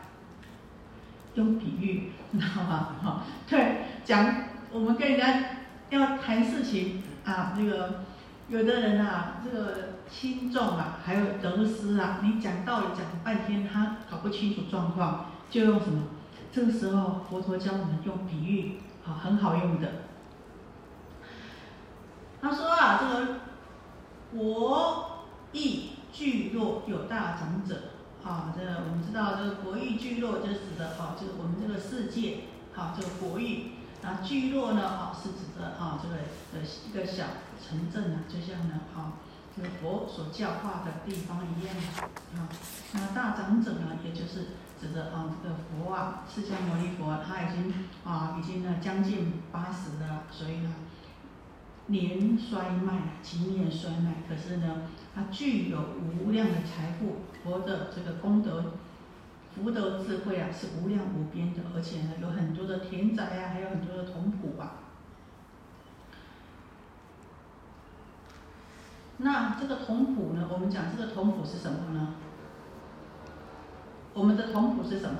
[1.36, 2.12] 用比喻。
[2.32, 2.96] 你知道吗？
[3.02, 4.36] 哈，对，讲
[4.72, 5.46] 我们跟人家
[5.90, 8.04] 要谈事情啊，那个
[8.50, 16.04] 有的人啊，这个轻重啊，还有得失啊，你讲道理讲了半天，他搞不清楚状况，就用什么？
[16.52, 19.90] 这个时候佛陀教我们用比喻，好，很好用的。
[22.42, 23.28] 他说啊，这个
[24.34, 27.76] 国邑聚落有大长者。
[28.28, 32.40] 啊，这我们知道，这个国域聚落就是指的，哈，就是我们这个世界，
[32.76, 36.16] 哈，这个国域，那聚落呢，哈，是指的，啊，这个
[36.52, 37.24] 的一个小
[37.58, 39.14] 城镇啊，就像呢，哈，
[39.56, 41.74] 这个佛所教化的地方一样，
[42.36, 42.52] 啊，
[42.92, 50.76] 那大长者呢，也就是指的，啊，这个佛啊，释迦牟尼佛，他已经，啊，已经呢将近八十了，所以呢，
[51.86, 54.82] 年衰迈，经年衰迈，可是呢。
[55.18, 55.80] 他具有
[56.24, 58.74] 无量的财富，佛的这个功德、
[59.56, 64.74] 福德、智慧啊，是无量无边的，而且呢，有很多的田宅啊，还有很多的童仆啊。
[69.20, 70.50] 那这个童仆呢？
[70.52, 72.16] 我们讲这个童仆是什么呢？
[74.14, 75.20] 我们的童仆是什么？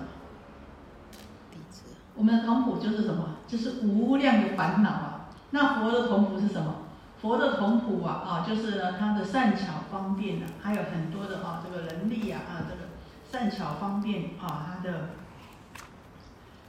[2.14, 3.38] 我们的童仆就是什么？
[3.48, 5.30] 就是无量的烦恼啊。
[5.52, 6.87] 那佛的童仆是什么？
[7.22, 12.90] 佛的童仆啊，啊，就是呢，他的善巧方便呢，还有很多的啊，这个能力啊，啊，这个
[13.32, 15.10] 善巧方便啊，他的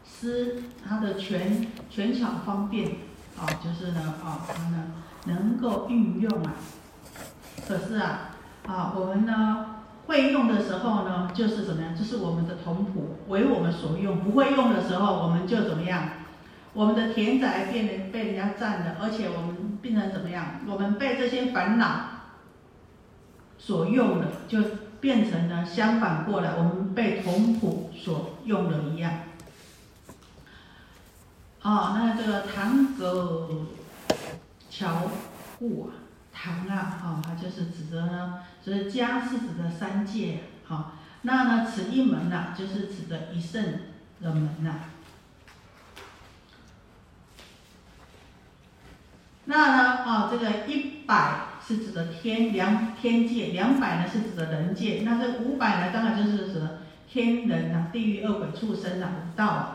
[0.04, 2.92] 思，他的全全巧方便
[3.38, 4.92] 啊，就是呢，啊，他呢
[5.26, 6.54] 能够运用啊。
[7.66, 8.30] 可是啊，
[8.66, 9.66] 啊，我们呢
[10.06, 11.94] 会用的时候呢，就是怎么样？
[11.94, 16.08] 就是我们的童仆为我们所用；不会用的时候，我们就怎么样？
[16.78, 20.60] 我们的田宅变人被人家占了，而且我们变成怎么样？
[20.64, 22.02] 我们被这些烦恼
[23.58, 24.62] 所用了，就
[25.00, 29.12] 变成了相反过来，我们被同谱所用了一样。
[31.62, 33.48] 哦，那这个唐阁
[34.70, 35.10] 桥
[35.58, 35.98] 户啊，
[36.32, 43.64] 唐啊，哈，它就是指的呢，所以家是指的三界，哈，那呢，此一门呐，就是指的一圣
[44.20, 44.76] 的门呐。
[49.50, 56.80] 那呢，哦，这个一百是指的天两天界，两百呢是指的人界，那这五百呢，当然就是指的
[57.10, 59.74] 天人呐、地狱、恶鬼、畜生呐、五道啊。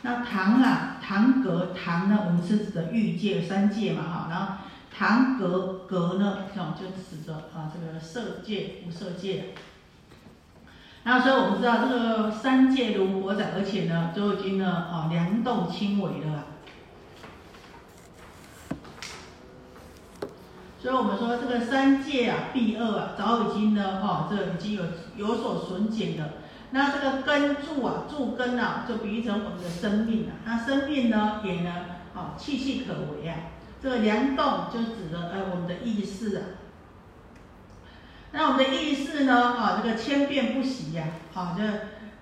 [0.00, 4.54] 那堂啊，堂阁堂呢，我们是指的欲界三界嘛，哈，然后
[4.90, 9.50] 堂阁阁呢，哦，就指着啊这个色界、无色界。
[11.04, 16.46] 然后所以我们知道这个三界如火仔，而且呢都已经呢啊两动轻微了。
[20.80, 24.84] 所以我们说这个三界啊，避恶啊，早已经呢哈，这已经有
[25.16, 26.34] 有所损减的。
[26.70, 30.38] 那这个根柱啊，柱根啊，就比喻成我们的生命啊。
[30.44, 31.72] 那生命呢，也呢，
[32.14, 33.36] 啊，气气可为啊。
[33.82, 36.42] 这个梁动就指的呃我们的意识啊。
[38.32, 41.64] 那我们的意识呢，啊，这个千变不息呀，啊，这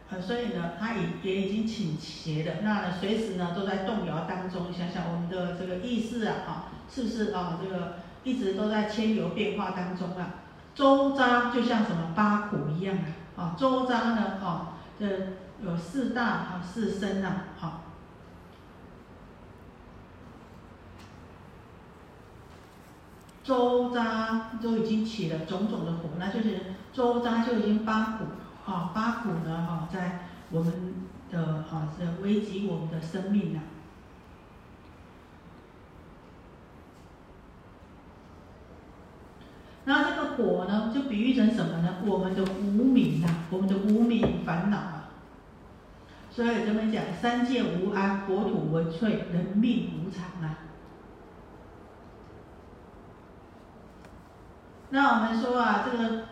[0.09, 4.73] 呃，所以呢，它也也已经倾斜的，那呢，随时呢都在动摇当中。
[4.73, 6.51] 想想我们的这个意识啊，啊，
[6.89, 10.35] 是不是啊，这个一直都在迁流变化当中啊？
[10.75, 13.07] 周匝就像什么八苦一样啊。
[13.37, 14.45] 啊，周匝呢？
[14.45, 15.07] 啊，这
[15.63, 17.29] 有四大啊，四身呐，
[17.61, 17.83] 啊，
[23.45, 26.61] 周匝都已经起了种种的火，那就是
[26.93, 28.25] 周匝就已经八苦
[28.69, 30.95] 啊，八苦呢，哈，在我们
[31.31, 33.61] 的啊，这危及我们的生命了
[39.89, 41.99] 那这个火呢，就比喻成什么呢？
[42.05, 45.11] 我们的无名啊，我们的无名烦恼啊。
[46.29, 50.59] 所以这边讲三界无安，国土为脆，人命无常啊。
[54.91, 56.25] 那我们说啊，这个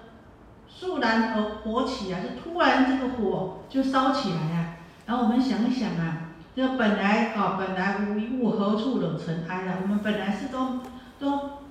[0.69, 4.77] 肃然而火起啊，就突然这个火就烧起来啊。
[5.07, 9.79] 然后我们想一想啊，这本来啊，本来无一物，何处惹尘埃啊？
[9.81, 10.81] 我们本来是都
[11.21, 11.64] 都。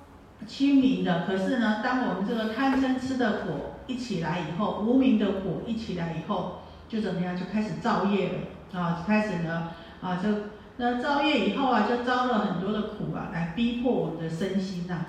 [0.45, 10.29] 清明的，可是呢，当我们这个贪嗔痴的火一起来以后，无名的火一起来以后，就怎么样，就开始造业了啊，开始呢啊，就
[10.77, 15.05] 那造业以后啊，就遭了很多的苦啊，来逼迫我们的身心呐。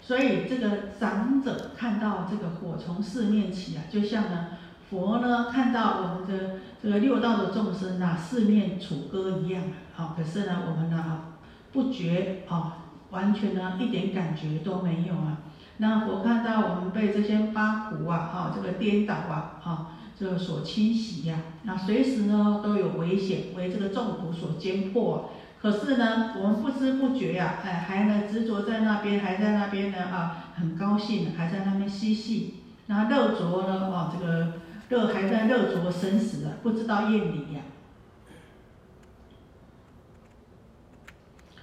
[0.00, 4.48] 所以这个长者看到这个火从四面起啊，就像呢
[4.90, 9.62] 佛呢看到我们的这个六道的众生呐，四面楚歌一样
[9.96, 10.14] 啊。
[10.16, 11.31] 可是呢，我们呢。
[11.72, 12.78] 不觉啊，
[13.10, 15.38] 完全呢一点感觉都没有啊。
[15.78, 25.30] 那我看到我们被这些八苦啊，哈，这个颠倒啊，哈，这个所侵袭呀，那随时呢都有危险，为这个众苦所煎迫。
[25.60, 34.54] 可是呢，我们不知不觉呀，哎，还呢执着在那边，还在那边呢啊，很高兴，还在那边嬉戏，那乐着呢，啊，这个
[34.90, 37.60] 乐还在乐着生死啊，不知道厌离呀。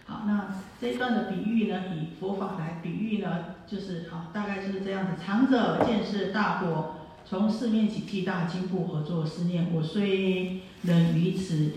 [0.10, 5.12] 好，那这一段的比喻呢，以佛法来比喻呢，就是好，大概就是这样子。
[5.24, 11.74] 长者见识大火，从四面起，地大惊怖，而作思念：我虽能于此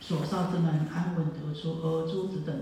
[0.00, 2.52] 所烧之门安稳得出，而诸子等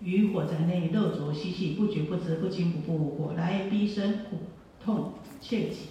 [0.00, 4.38] 于火灾内乐着嬉戏，不觉不知，不惊不怖，火来逼身，苦
[4.82, 5.88] 痛切己，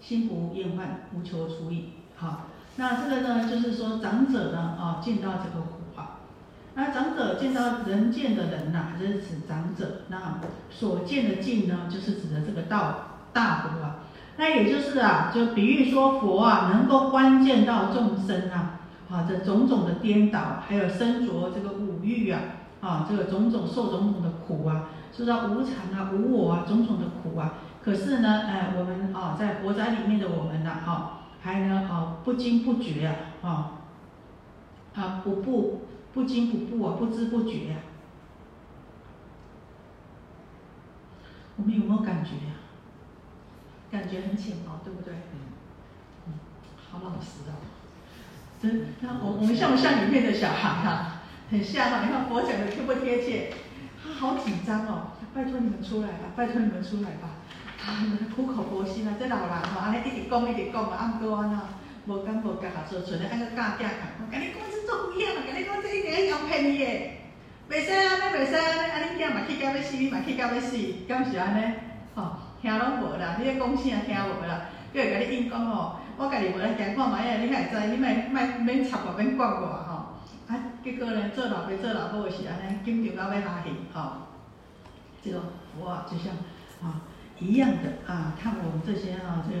[0.00, 1.90] 心不厌患，无求除矣。
[2.16, 5.81] 好，那这个呢，就是说长者呢，啊，见到这个。
[6.74, 10.02] 那长者见到人见的人呐，就是指长者。
[10.08, 13.96] 那所见的境呢，就是指的这个道大佛啊。
[14.38, 22.40] 那也就是啊，就比喻说佛啊，能够观见到众生啊，啊这种种的颠倒，还有身着这个五欲啊，
[22.80, 27.52] 啊这个种种受种种的苦啊，受到无常啊、无我啊种种的苦啊。
[27.84, 33.46] 可是呢，哎，我们啊在佛宅里面的我们呐，哈，还呢啊不惊不觉啊，
[34.94, 35.82] 啊啊不不。
[36.12, 37.76] 不惊不怖啊，不知不觉呀。
[41.56, 42.52] 我们有没有感觉呀？
[43.90, 45.12] 感觉很浅薄，对不对？
[46.26, 46.32] 嗯，
[46.90, 47.52] 好老实哦。
[48.60, 51.22] 真，那我我们像不像里面的小孩啊？
[51.50, 52.04] 很像啊！
[52.04, 53.52] 你看佛讲的贴不贴切？
[54.02, 57.28] 他好紧张哦，拜托你们出来吧，拜托你们出来吧。
[57.84, 58.00] 啊
[58.34, 61.58] 苦口婆心啊，这老人吼，安尼一直讲一直讲啊，啊毋过安怎，
[62.06, 66.84] 无讲无甲做，剩咧安尼教囝讲，甲你讲这做危险啊，甲你讲这一定要骗你的，
[67.70, 70.76] 袂使安尼，袂使安尼，安尼囝嘛去到要死，你嘛去到要死，
[71.06, 71.74] 敢是安尼？
[72.14, 79.92] 吼，听拢无啦，你咧讲啥听无啦，佮会甲你硬讲吼，我家己无来行看卖啊，你会知，你莫莫免插我，免管我吼。
[80.48, 84.12] 啊，结果呢，做老爸做老母是安尼，紧张到要拉去吼。
[85.24, 85.40] 这个
[85.78, 86.34] 佛就像
[86.82, 87.00] 啊
[87.38, 89.54] 一样的啊，看我们这些啊，这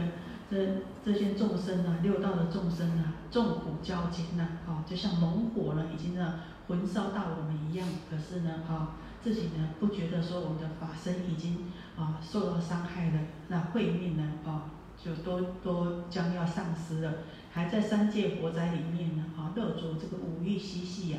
[0.52, 7.88] 这这些众生啊，六道的众生啊，众苦交煎呐，啊，就像猛火呢，已经呢焚烧到我们一样。
[8.10, 14.68] 可是呢，啊，自己呢不觉得说我们的法身已经啊受到伤害了，那慧命呢啊
[15.02, 17.14] 就都都将要丧失了，
[17.50, 21.18] 还在三界火灾里面呢啊，乐着这个五欲嬉戏呀。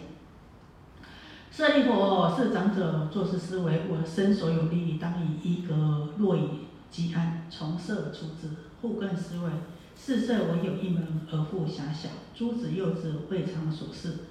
[1.50, 8.50] 舍利佛，是长者做事思维，我身所有利益，当以一格若以积安，从色出之。
[8.84, 9.50] 复更思维，
[9.96, 12.10] 四色唯有一门，而复狭小。
[12.36, 14.26] 诸子幼子未尝所事，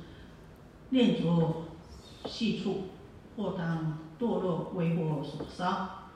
[0.90, 1.62] 念着
[2.26, 2.82] 细处，
[3.34, 6.10] 或当堕落为我所烧。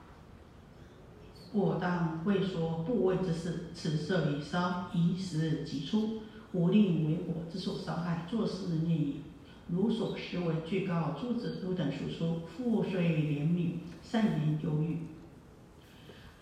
[1.51, 6.21] 我当未说部位之事，此色已烧，一时即出，
[6.53, 9.23] 无令为我之所伤害，作事念矣。
[9.69, 14.99] 如所思为具告诸子如等述说，父虽怜悯，善言忧郁，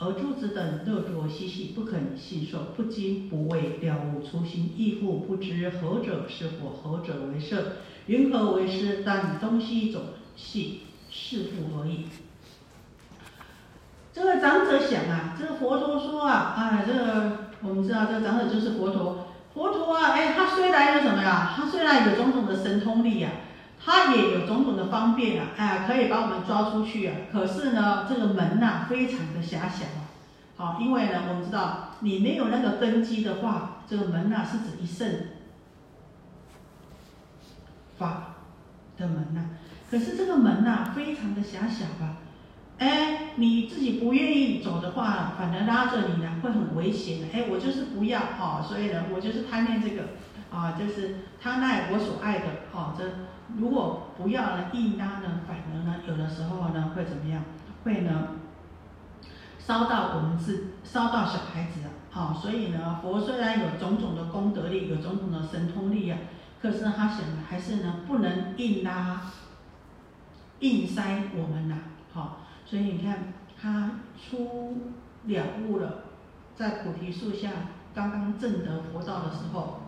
[0.05, 7.59] 而诸子等乐作嬉戏，不肯信受，不惊不畏，了悟初心，亦复不知何者是佛，何者为圣，
[8.07, 9.03] 云何为师？
[9.03, 10.03] 但东西总
[10.37, 12.05] 系是父而已。
[14.13, 19.29] 这个长者想啊，这个佛陀说啊，哎，这个我们知道，这个长者就是佛陀。
[19.55, 21.55] 佛陀啊，哎，他虽然有什么呀？
[21.57, 23.31] 他虽然有种种的神通力呀，
[23.85, 27.15] 他也有种种的方便啊，哎，可以把我们抓出去啊。
[27.31, 30.01] 可是呢，这个门呐，非常的狭小啊。
[30.57, 35.09] 好，因为呢，我们知道，你没有那个根基的话，这个门呐，是指一圣
[37.99, 38.37] 法
[38.97, 39.51] 的门呐。
[39.91, 42.17] 可是这个门呐，非常的狭小啊。
[42.79, 47.27] 哎，你自己不愿意走的话，反而拉着你呢，会很危险的。
[47.33, 50.05] 哎，我就是不要哈，所以呢，我就是贪恋这个
[50.51, 52.95] 啊，就是贪爱我所爱的哈。
[52.99, 53.05] 这
[53.57, 57.43] 如果不要呢，硬拉呢，反而呢，有的时候呢，会怎么样？
[57.85, 58.29] 会呢，
[59.59, 61.91] 烧到我们自，烧到小孩子啊。
[62.11, 66.19] 好，所以呢，佛虽然有种种的功德力，有种种的神通力啊，
[66.61, 69.21] 可是他想还是呢，不能硬拉、
[70.61, 71.77] 硬塞我们呐，
[72.13, 72.39] 好。
[72.65, 74.79] 所以你看，他出
[75.27, 76.05] 了悟了，
[76.55, 77.51] 在菩提树下
[77.95, 79.81] 刚刚证得佛道的时候，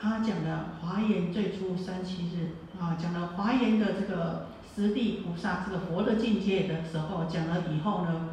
[0.00, 8.30] 他讲了华严最初三七日啊，讲了华严的这个十地菩萨这个佛的境界的时候，讲了以后呢，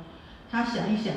[0.50, 1.14] 他想一想，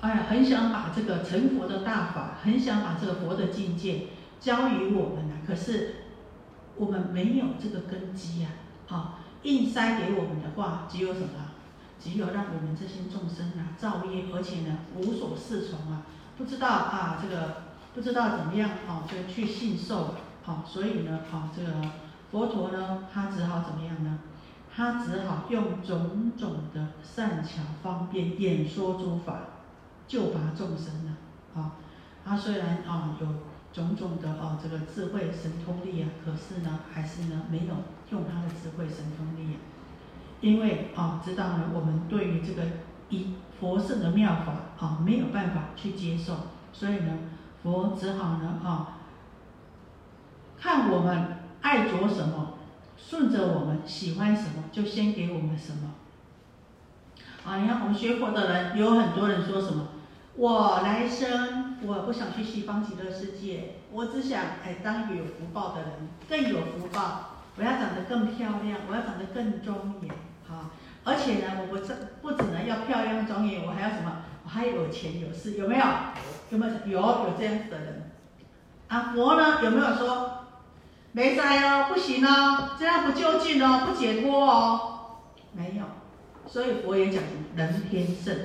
[0.00, 4.08] 哎呀，很想把这个成佛的大法，很想把这个佛的境界
[4.38, 5.96] 教于我们呢，可是。
[6.76, 8.48] 我们没有这个根基呀，
[8.88, 11.28] 啊，硬塞给我们的话，只有什么？
[12.00, 16.06] 只有让我们这些众生啊造业，而且呢无所适从啊，
[16.38, 17.59] 不知道啊这个
[17.94, 21.70] 不知道怎么样啊，就去信受，好，所以呢，啊这个
[22.30, 24.18] 佛陀呢，他只好怎么样呢？
[24.74, 29.40] 他只好用种种的善巧方便演说诸法，
[30.06, 31.72] 救拔众生了，啊，
[32.24, 33.26] 他虽然啊有。
[33.72, 37.74] 种种的哦，这个智慧神通力啊，可是呢，还是呢没有
[38.10, 39.58] 用他的智慧神通力啊，
[40.40, 42.64] 因为啊，知道呢，我们对于这个
[43.10, 46.34] 一佛圣的妙法啊，没有办法去接受，
[46.72, 47.16] 所以呢，
[47.62, 48.98] 佛只好呢啊，
[50.60, 52.54] 看我们爱着什么，
[52.96, 55.94] 顺着我们喜欢什么，就先给我们什么。
[57.44, 59.88] 啊，你看我们学佛的人，有很多人说什么，
[60.36, 61.76] 我来生。
[61.82, 65.90] 我不想去西方极乐世界，我只想哎当一个有福报的人，
[66.28, 67.38] 更有福报。
[67.56, 70.10] 我要长得更漂亮，我要长得更庄严，
[70.46, 70.70] 啊。
[71.04, 74.12] 而且呢，我这不只能要漂亮庄严，我还要什么？
[74.44, 75.84] 我还有钱有势，有没有？
[76.50, 76.72] 有没有？
[76.86, 78.10] 有有这样子的人。
[78.88, 80.46] 啊，佛呢有没有说
[81.12, 85.20] 没在哦，不行哦，这样不就近哦，不解脱哦？
[85.52, 85.84] 没有。
[86.46, 87.22] 所以佛也讲
[87.54, 88.36] 人天圣，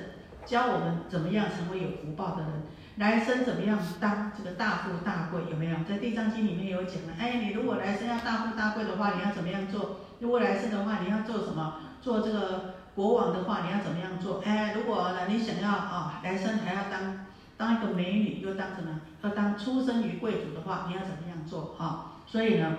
[0.46, 2.52] 教我们怎么样成为有福报的人。
[2.98, 5.76] 来生怎么样当这个大富大贵有没有？
[5.88, 9.98] 在《地藏经》里面有讲了，哎，你如果来生要大富大贵的话，你要怎么样做？
[10.20, 11.74] 如果来生的话，你要做什么？
[12.02, 14.42] 做这个国王的话，你要怎么样做？
[14.46, 17.26] 哎，如果呢你想要啊，来生还要当
[17.58, 19.02] 当一个美女，又当什么？
[19.22, 21.76] 要当出生于贵族的话，你要怎么样做？
[21.78, 22.78] 啊，所以呢，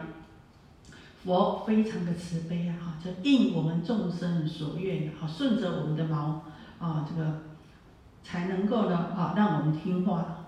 [1.25, 6.43] 佛非常的慈悲啊，哈，就应我们众生所愿，啊，顺着我们的毛，
[6.79, 7.41] 啊，这个
[8.23, 10.45] 才能够呢，啊，让我们听话。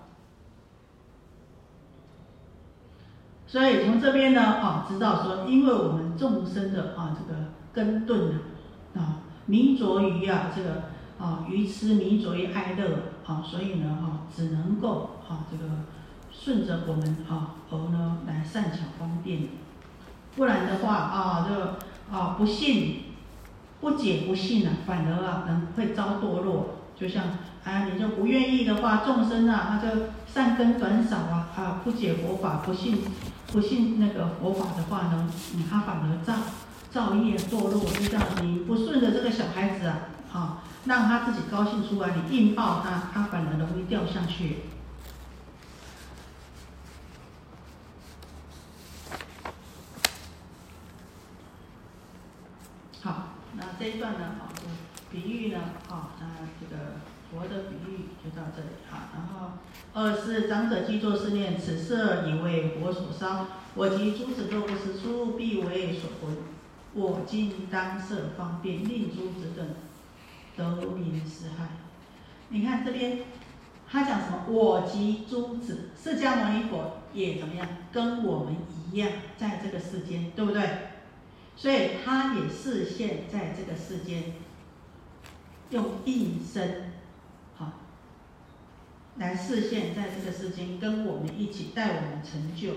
[3.47, 8.35] 所以从这边呢，啊，知道说，因为我们众生的啊，这个根钝
[8.93, 10.83] 啊，啊，迷着于啊，这个
[11.17, 12.85] 啊，愚痴迷着于爱乐，
[13.29, 15.63] 啊，所以呢，哈，只能够啊，这个
[16.31, 19.49] 顺着我们啊，而呢来善巧方便，
[20.35, 21.79] 不然的话啊，这个
[22.11, 23.03] 啊，不信、
[23.81, 27.23] 不解、不信啊，反而啊，能会遭堕落，就像。
[27.61, 32.97] 啊，你就不愿意的话，众生啊，他就善根短少啊，啊，不解佛法，不信，
[33.51, 35.29] 不信那个佛法的话呢，
[35.69, 36.33] 他反而造
[36.89, 39.99] 造业堕落，就这样，你不顺着这个小孩子啊，
[40.31, 44.57] 啊，让他自己高兴出来，你硬抱他，他反而容易掉下去。
[53.01, 54.49] 好，那这一段呢，啊，
[55.11, 55.59] 比喻呢，
[55.89, 56.25] 啊，那
[56.59, 56.93] 这个。
[57.31, 59.51] 佛的比喻就到这里哈，然后
[59.93, 66.37] 二是长者既作是念：此色已为佛所烧，我及诸子若不识出，必为所闻。
[66.95, 69.63] 我今当设方便，令诸子等
[70.59, 71.69] 得名是害。
[72.49, 73.19] 你看这边，
[73.89, 74.45] 他讲什么？
[74.47, 77.67] 我及诸子，释迦牟尼佛也怎么样？
[77.91, 78.55] 跟我们
[78.91, 80.69] 一样，在这个世间，对不对？
[81.55, 84.33] 所以他也视现在这个世间，
[85.69, 86.91] 用一生。
[87.55, 87.73] 好
[89.17, 92.73] 来视现在这个世间，跟我们一起带我们成就。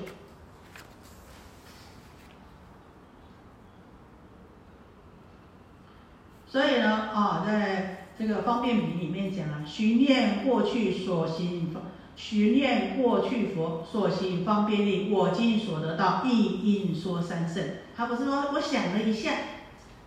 [6.53, 11.70] 所以呢，啊，在这个方便品里面讲啊，寻念过去所行，
[12.14, 17.64] 寻念过去佛所行方便力，我今所得到，一应说三圣。
[17.96, 19.32] 他不是说我想了一下，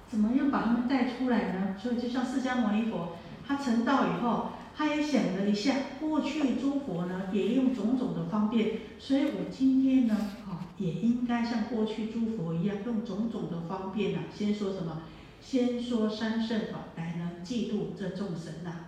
[0.08, 1.76] 怎么样把他们带出来呢？
[1.82, 3.14] 所以就像释迦牟尼佛，
[3.48, 4.50] 他成道以后。
[4.78, 10.14] 他也想了一下，过去诸佛呢也用种种的方便，所以我今天呢，
[10.46, 15.04] 啊，也应该像过去诸佛一样，用种种的方便呢，先说什么？
[15.46, 18.88] 先说三圣法来呢，嫉妒这众神呐。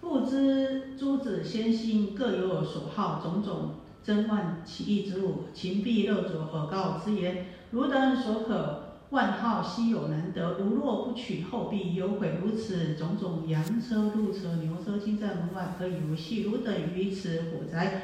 [0.00, 3.76] 不知诸子先心各有所好，种种。
[4.02, 12.40] 珍万奇异之物，情必乐着而告之言：汝等所可万好稀有难得，如若不取，后必有悔。
[12.42, 16.42] 如此种种羊车、鹿车、牛车，今在门外可以游戏。
[16.42, 18.02] 汝等于此火灾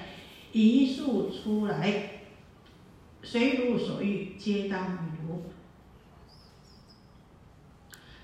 [0.53, 2.11] 一束出来，
[3.23, 5.43] 随汝所欲，皆当与汝。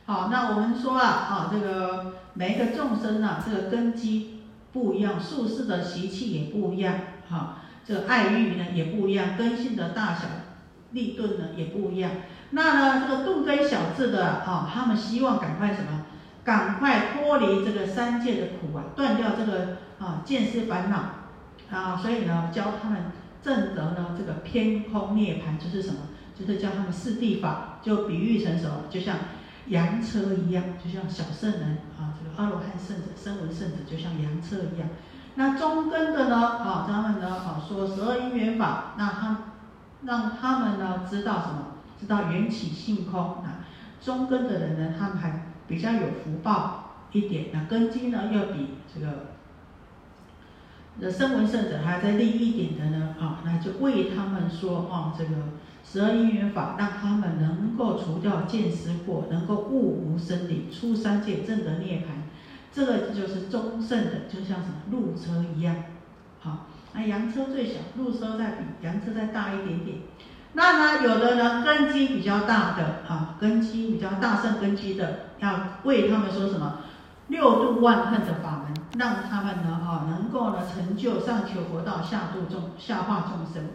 [0.05, 4.41] 好，那我们说啊，啊，这个每一个众生啊，这个根基
[4.72, 6.95] 不一样，术士的习气也不一样，
[7.29, 7.57] 哈。
[7.85, 10.29] 这爱欲呢也不一样，根性的大小、
[10.93, 12.11] 力钝呢也不一样。
[12.51, 16.07] 那呢，这个钝根小智的啊，他们希望赶快什么？
[16.44, 20.96] 赶快脱离这个三界的苦啊，断掉这个啊见思烦恼
[21.70, 21.96] 啊。
[21.96, 26.01] 所以呢，教他们正得呢这个偏空涅槃，就是什么？
[26.38, 28.84] 就是教他们四谛法，就比喻成什么？
[28.88, 29.16] 就像
[29.66, 34.88] 羊车一样，就像小圣人啊，这个阿罗汉圣者、声闻圣者，就像羊车一样。
[35.34, 36.36] 那中根的呢？
[36.36, 37.28] 啊，他们呢？
[37.28, 39.38] 啊，说十二因缘法，那他
[40.05, 41.66] 让他们呢知道什么？
[42.01, 43.66] 知道缘起性空啊。
[44.01, 47.46] 中根的人呢，他们还比较有福报一点。
[47.53, 49.26] 那根基呢，要比这个
[51.01, 53.16] 的声闻圣者还在利一点的呢。
[53.20, 55.30] 啊，那就为他们说啊，这个
[55.84, 62.28] 十二因缘法，让他们能够除掉见思惑，能够悟无生理，出三界，正得涅槃。
[62.70, 65.74] 这个就是中圣的，就像什么路车一样，
[66.38, 69.99] 好，那羊车最小，路车再比羊车再大一点点。
[70.59, 76.80] 那呢，有的呢根基比较大的，啊，根基比较大圣根基的，要为他们说什么
[77.28, 83.70] 六度万恨的法门，让他们呢，哈，能够呢成就上求佛道，下度众下化众生，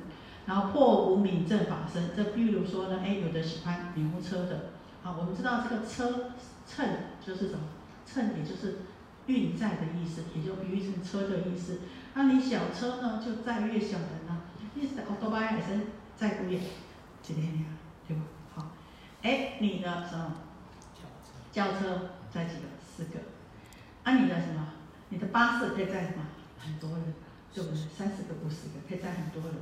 [0.45, 2.09] 然后破无明正法身。
[2.17, 4.71] 这比如说呢，哎，有的喜欢牛车的，
[5.05, 6.31] 啊，我们知道这个车
[6.67, 6.85] 乘
[7.25, 7.59] 就是什么，
[8.05, 8.79] 乘也就是。
[9.25, 11.79] 运载的意思，也就比喻成车的意思。
[12.13, 14.41] 那你小车呢，就载越小人呢？
[14.75, 15.79] 意思哦，多巴胺也是
[16.23, 16.61] 载不远，
[17.21, 17.65] 几天呀？
[18.07, 18.23] 对吧？
[18.55, 18.71] 好，
[19.23, 20.35] 哎，你的什么？
[21.51, 22.61] 轿车载几个？
[22.81, 23.19] 四个。
[24.03, 24.69] 啊，你的什么？
[25.09, 26.23] 你的巴士可以载什么？
[26.57, 27.13] 很多人，
[27.53, 27.77] 对不对？
[27.93, 29.59] 三十个、五十个，可以载很多人。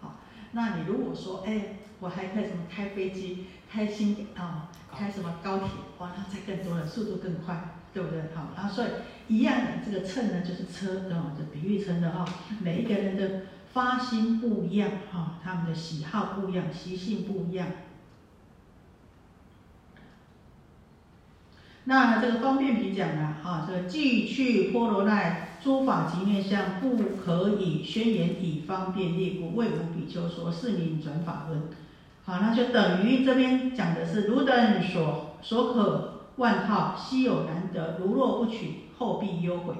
[0.00, 0.14] 好，
[0.52, 5.68] 那你如果说，哎，我还可以什么开飞机、开新啊、开什么高铁，
[5.98, 8.18] 哇，那载更多了，速度更快，对不对？
[8.34, 8.88] 好，然后所以
[9.28, 12.24] 一样的，这个秤呢就是车，啊，就比喻称的哈，
[12.62, 13.42] 每一个人的
[13.72, 17.68] 发心不一样，哈，他们的喜好不一样，习性不一样。
[21.84, 31.62] 那这个方便品讲啊，啊，这个既去波罗奈诸法极面相，不可以宣言以方便利故，为无比丘说是名转法轮。
[32.24, 39.74] 好，那就等于这边讲的是如等所所可万套，稀有难得，如若不取，后必忧悔。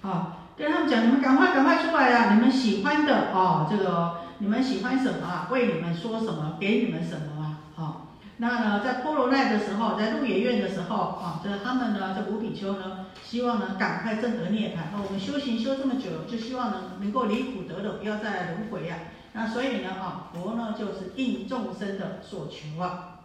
[0.00, 2.34] 啊，跟他们讲，你们赶快赶快出来啊！
[2.34, 5.48] 你们喜欢的哦，这个你们喜欢什么啊？
[5.52, 6.56] 为你们说什么？
[6.58, 7.58] 给你们什么啊？
[7.76, 8.04] 好。
[8.38, 14.92] 那呢，在波罗奈的时候，在鹿野苑的时候，啊，这他们呢，这五比丘呢，希望呢，赶快证得涅槃。
[14.92, 18.96] 那我们修行修这么久，就希望能能够离苦得乐，不要再轮回呀。
[19.34, 23.20] 那所以呢，啊，佛呢，就是应众生的所求啊。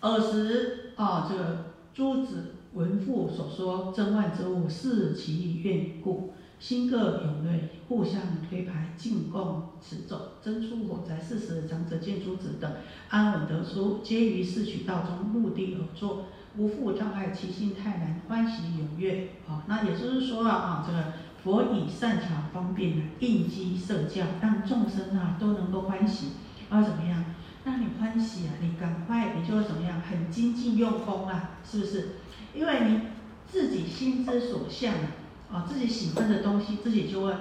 [0.00, 6.32] 尔时啊，这个诸子文父所说真万之物，视其愿故。
[6.60, 11.20] 心各有锐，互相推排，进贡持走，争出火灾。
[11.20, 12.72] 四时，长者见诸子等
[13.08, 16.26] 安稳得出，皆于四取道中目的而坐，
[16.56, 19.30] 无复障碍，其心泰然，欢喜踊跃。
[19.48, 21.12] 啊，那也就是说啊，啊，这个
[21.42, 26.28] 佛以善巧方便呢，应机设教，让众生啊都能够欢喜。
[26.68, 27.24] 啊怎么样？
[27.64, 30.00] 让你欢喜啊，你赶快，你就怎么样？
[30.00, 32.08] 很精进用功啊，是不是？
[32.54, 33.00] 因为你
[33.46, 35.12] 自己心之所向啊。
[35.50, 37.32] 啊，自己喜欢的东西，自己就会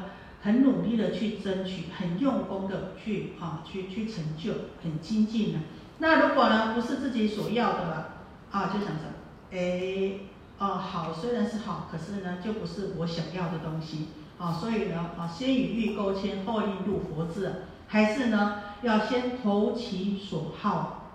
[0.42, 5.60] 很努力的去争取，很用功的去啊，去去成就，很精进的。
[5.98, 8.14] 那如果呢，不是自己所要的了，
[8.50, 9.04] 啊，就想着，
[9.52, 10.20] 哎，
[10.58, 14.08] 哦，好，虽然是好，可是呢，就不是我想要的东西。
[14.38, 21.07] 啊，所以呢，啊，先与欲勾牵，后应入佛智，还是呢，要先投其所好。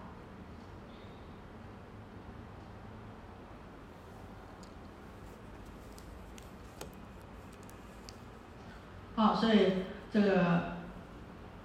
[9.23, 10.73] 啊，所以这个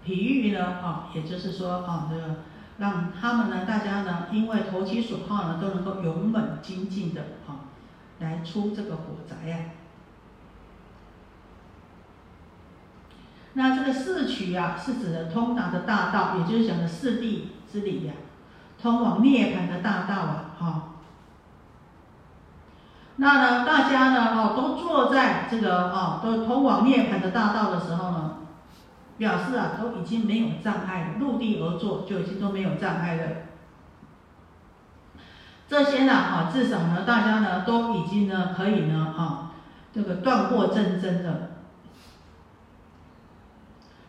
[0.03, 2.36] 比喻呢，啊，也就是说，啊，这个
[2.78, 7.66] 让他们呢，大家呢，因为投其所好呢，都能够勇猛精进的，啊，
[8.20, 9.58] 来出这个火灾呀。
[13.53, 18.14] 那这个四取啊，是指的通达的大道，也就是讲的四谛之理呀，
[18.80, 20.84] 通往涅槃的大道啊，哈。
[23.20, 28.38] 那呢，大家呢，哦，都坐在这个哦，都通往涅槃的大道的时候呢，
[29.18, 33.24] 表示啊，都已经没有障碍了，入地而坐就已经都没有障碍了。
[35.68, 39.51] 这些呢，啊，至少呢，大家呢，都已经呢，可以呢，啊，
[39.91, 41.49] 这个断过正真的，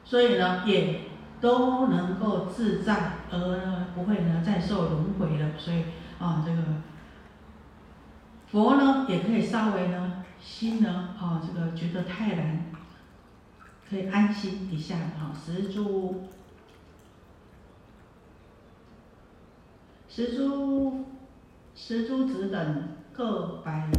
[0.04, 1.00] 所以呢，也
[1.40, 5.48] 都能够自在，而呢，不会呢，再受轮回了。
[5.56, 5.84] 所以
[6.18, 6.58] 啊，这个。
[8.50, 12.64] 佛呢，也可以稍微呢，心呢，啊，这个觉得泰然，
[13.88, 16.24] 可以安心一下，哈，十诸，
[20.08, 21.04] 十诸，
[21.74, 23.90] 十诸子等各百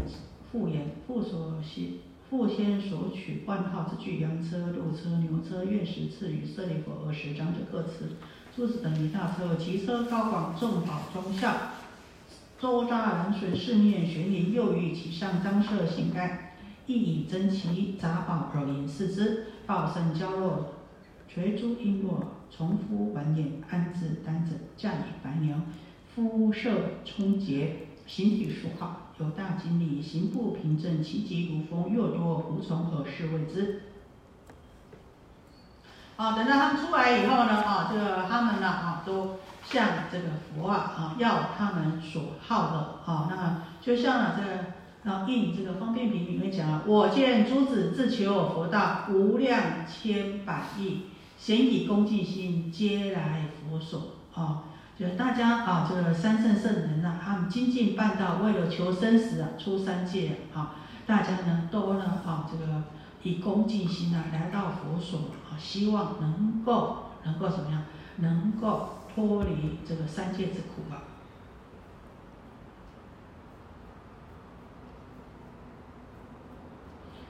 [0.51, 8.15] 复言，复所先，复先所取万号之具，羊车、鹿车、牛车，愿十次与舍利弗而十长者各持
[8.55, 11.53] 诸子等一大车，其车高广，众宝中效。
[12.59, 16.55] 周匝人水四面悬林，又于其上张设行盖，
[16.87, 19.45] 亦以珍奇杂宝而言视之。
[19.65, 20.73] 报身娇弱，
[21.29, 25.55] 垂珠璎珞，重敷完颜，安置丹枕，驾以白牛，
[26.13, 26.69] 肤色
[27.05, 33.83] 充洁，形体殊好，有大精力，行步平正，其疾如风，若多狐虫而侍卫之。
[36.17, 39.37] 啊，等到他们出来以后呢，啊，这个他们呢，啊，都。
[39.71, 44.65] 向这个佛啊，啊，要他们所好的啊，那就像啊这个，
[45.03, 51.03] 然后印这个方便品里面讲啊，我见诸子自求佛道，无量千百亿，
[51.37, 54.63] 咸以恭敬心，皆来佛所啊。
[54.97, 62.83] 就是大家啊，这个三圣圣人呐，他们精进办道，为了求生死啊，出三界啊，大家呢都呢啊，这个
[63.21, 67.83] 以恭敬心啊来到佛所啊，希望能够能够怎么样，
[68.17, 68.95] 能够。
[69.19, 71.03] 脱离这个三界之苦啊！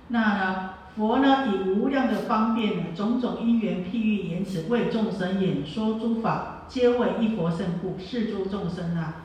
[0.09, 7.97] 那呢，佛呢以无量的方便呢，种种因缘譬喻言辞，为众生演说诸法，皆为一佛圣故。
[7.97, 9.23] 是诸众生啊，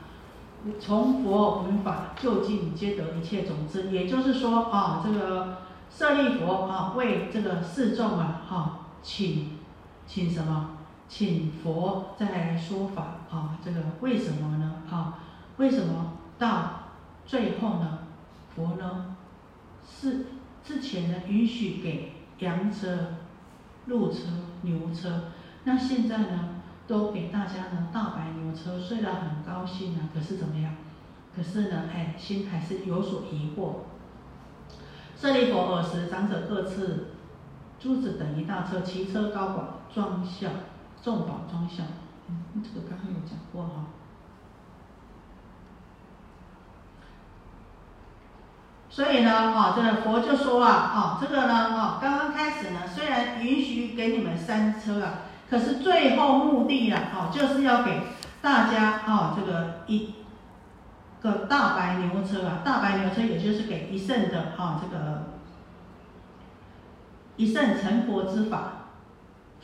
[0.79, 3.91] 从佛闻法，就近皆得一切种子。
[3.91, 5.57] 也就是说啊，这个
[5.89, 9.59] 舍利佛啊，为这个四众啊，哈，请
[10.07, 10.74] 请什么？
[11.07, 13.57] 请佛再来说法啊！
[13.63, 14.81] 这个为什么呢？
[14.89, 15.19] 啊，
[15.57, 16.89] 为什么到
[17.25, 17.99] 最后呢？
[18.55, 19.15] 佛呢
[19.87, 20.25] 是
[20.63, 23.15] 之前呢允许给羊车、
[23.85, 24.21] 鹿车、
[24.61, 25.25] 牛车，
[25.63, 26.49] 那现在呢
[26.87, 30.73] 都给大家呢大白牛车，虽然很高兴啊，可是怎么样？
[31.35, 33.73] 可是呢，哎，心还是有所疑惑。
[35.17, 37.11] 舍利弗尔时，长者各赐
[37.79, 40.49] 珠子等一大车，骑车高广，装孝。
[41.05, 41.85] 众宝装相，
[42.29, 43.85] 嗯，这个刚刚有讲过哈。
[48.89, 58.01] 所以呢，哈，这个佛就说啊，哦，这个呢，哦，刚刚开始呢，虽然允许给你们三车啊，可是最后目的啊，哦，就是要给
[58.41, 60.15] 大家哦，这个一
[61.21, 65.35] 个大白牛车啊，大白牛车也就是给一圣的啊，这个
[67.35, 68.84] 一圣成佛之法。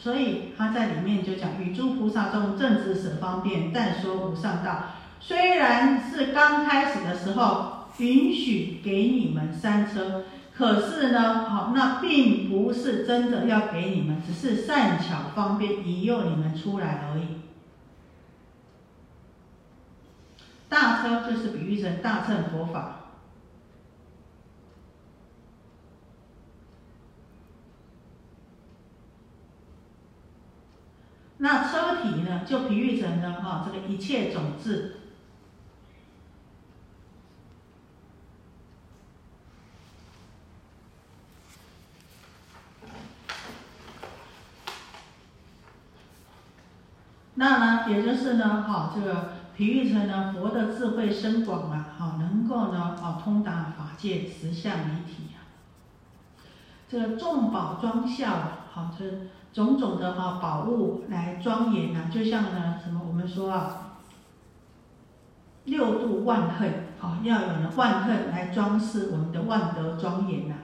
[0.02, 4.86] 所以他在里面就讲，与诸菩萨中正知舍方便，但说无上道。
[5.20, 10.24] 虽然是刚开始的时候允许给你们三车，
[10.58, 17.40] 可是呢，好，那并不是真的要给你们，只是善巧方便引诱你们出来而已。
[20.68, 23.01] 大车就是比喻成大乘佛法。
[31.44, 34.98] 那车体呢，就比喻成呢，哈，这个一切种子。
[47.34, 55.50] 那呢，也就是呢，哈，这个比喻成呢，佛的智慧深广啊，好，能够呢，哦，通达法界实相离体啊。
[56.88, 59.04] 这个众宝庄效啊，好，这。
[59.54, 63.98] 种种的哈宝物来庄严呐，就像呢什么我们说啊，
[65.66, 70.56] 六度万恨啊，要有呢万恨来装饰我们的万德庄严呐。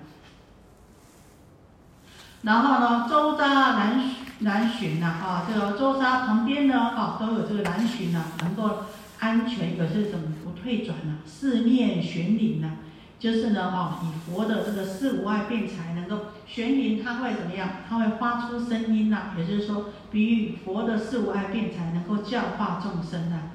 [2.44, 4.10] 然后呢，周匝南
[4.40, 8.86] 南巡呐啊，这个周匝旁边呢啊都有这个南巡呐，能够
[9.20, 12.72] 安全有这种不退转呢，四面巡岭呐。
[13.20, 17.68] 就是呢，哈，以佛的这个四无碍辩才能够玄灵，它会怎么样？
[17.90, 23.50] 它会发出声音呐，也就是说，比喻佛的四无碍辩才能够教化众生呐。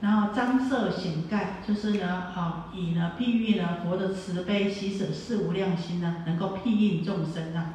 [0.00, 7.70] 然后张色显盖，就是呢，哈，以呢譬喻呢佛的慈悲喜舍四无量心呢，能够庇应众生呐。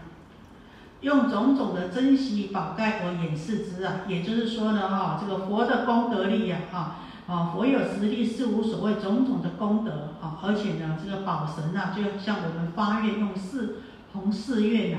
[1.01, 6.79] 用种种的珍惜宝盖而演示之啊，也就是说呢，哈，这个佛的功德力呀，哈。
[6.79, 14.97] 啊，啊佛有实力，是无所谓种种的功德啊，而且呢，这个宝神啊，就像我们发愿用四弘四愿呐，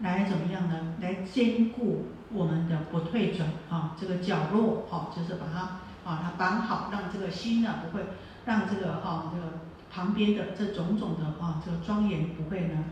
[0.00, 0.94] 来怎么样呢？
[1.02, 8.06] 来兼顾我们的不退转啊，这个角落啊，就是把它啊，它绑好，让这个心呢不会
[8.46, 9.60] 让这个哈这个
[9.90, 12.84] 旁边的这种种的啊这个庄严不会呢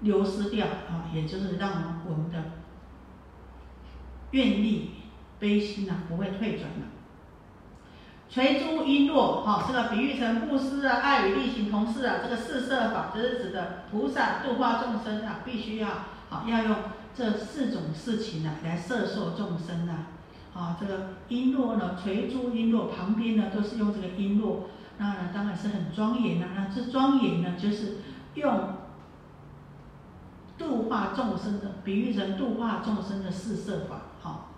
[0.00, 2.42] 流失掉啊，也就是让我们的
[4.32, 4.90] 愿力
[5.38, 6.99] 悲心呐不会退转了。
[8.32, 15.88] 垂珠璎珞，哈，这个比喻成布施啊，爱与力行同事啊，这个四摄法，这是指的菩萨度化众生啊，必须要，
[16.28, 16.76] 好，要用
[17.12, 20.06] 这四种事情呢来摄受众生啊，
[20.54, 24.58] 啊，这个璎珞呢，垂珠璎珞旁边呢都是用这个璎珞，
[24.98, 27.96] 那当然是很庄严呐，那这庄严呢就是
[28.34, 28.74] 用
[30.56, 34.50] 度化众生的，比喻成度化众生的四摄法，好，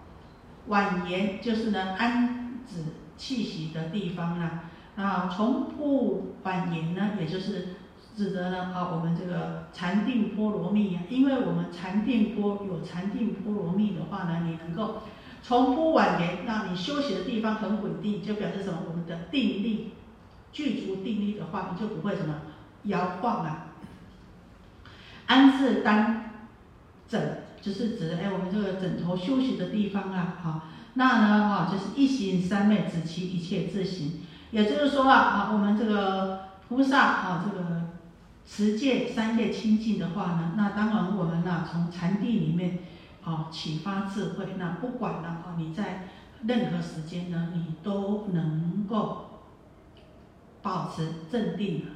[0.67, 2.85] 婉言就是呢安止。
[3.23, 4.63] 气息的地方呢？
[4.97, 7.69] 啊，从不反言呢，也就是
[8.17, 15.03] 指的呢啊，我们这个禅定波罗蜜啊，因为我们禅定波有禅定波罗蜜的话呢，你能够
[15.41, 18.81] 从不婉言，让你休息的地方很稳定，就表示什么？
[18.89, 19.93] 我们的定力
[20.51, 22.35] 具足定力的话，你就不会什么
[22.83, 23.69] 摇晃啊。
[25.27, 26.33] 安置单
[27.07, 30.63] 枕，就是指哎，我们这个枕头休息的地方啊，好。
[30.95, 34.21] 那呢，哈，就是一行三昧，指其一切自行。
[34.51, 37.89] 也就是说啊，啊，我们这个菩萨啊，这个
[38.47, 42.81] 持戒三业清净的话呢，那当然我们呢，从禅定里面
[43.25, 44.47] 啊启发智慧。
[44.59, 46.09] 那不管呢，啊，你在
[46.47, 49.41] 任何时间呢，你都能够
[50.61, 51.87] 保持镇定。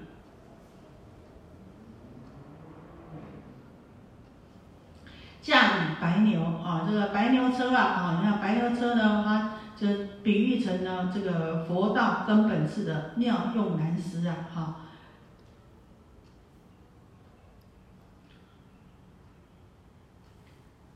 [5.47, 9.86] 驾白牛啊，这个白牛车啊，啊，你看白牛车呢，它就
[10.24, 14.76] 比喻成呢这个佛道根本是的妙用难施啊，哈。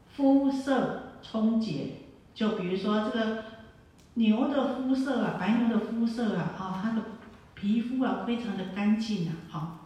[0.08, 1.98] 肤色充洁，
[2.34, 3.44] 就比如说这个
[4.14, 7.02] 牛的肤色啊，白牛的肤色啊，啊，它的
[7.54, 9.79] 皮肤啊非常的干净啊，好。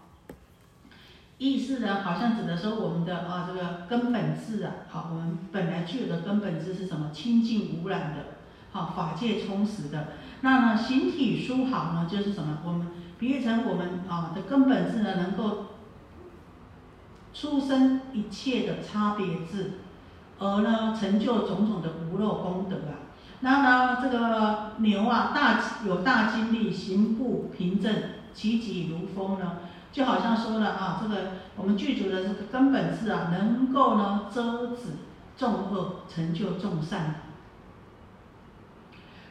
[1.45, 7.11] 意思呢，好像指的说我们的啊这个根本质啊，好，我们本来具有的根本质是什么？
[7.13, 8.25] 清净无染的，
[8.73, 10.09] 好，法界充实的。
[10.41, 12.61] 那呢，形体殊好呢，就是什么？
[12.65, 12.87] 我们
[13.19, 15.67] 比喻成我们啊的根本质呢，能够
[17.35, 19.73] 出生一切的差别质，
[20.39, 23.05] 而呢成就种种的无漏功德啊。
[23.41, 27.95] 那呢，这个牛啊，大有大精力，行步平正，
[28.33, 29.59] 其疾如风呢。
[29.95, 34.97] 就好像说了啊，这个我们具足的这个根本是啊，能够呢遮止
[35.37, 37.23] 众恶，成就众善。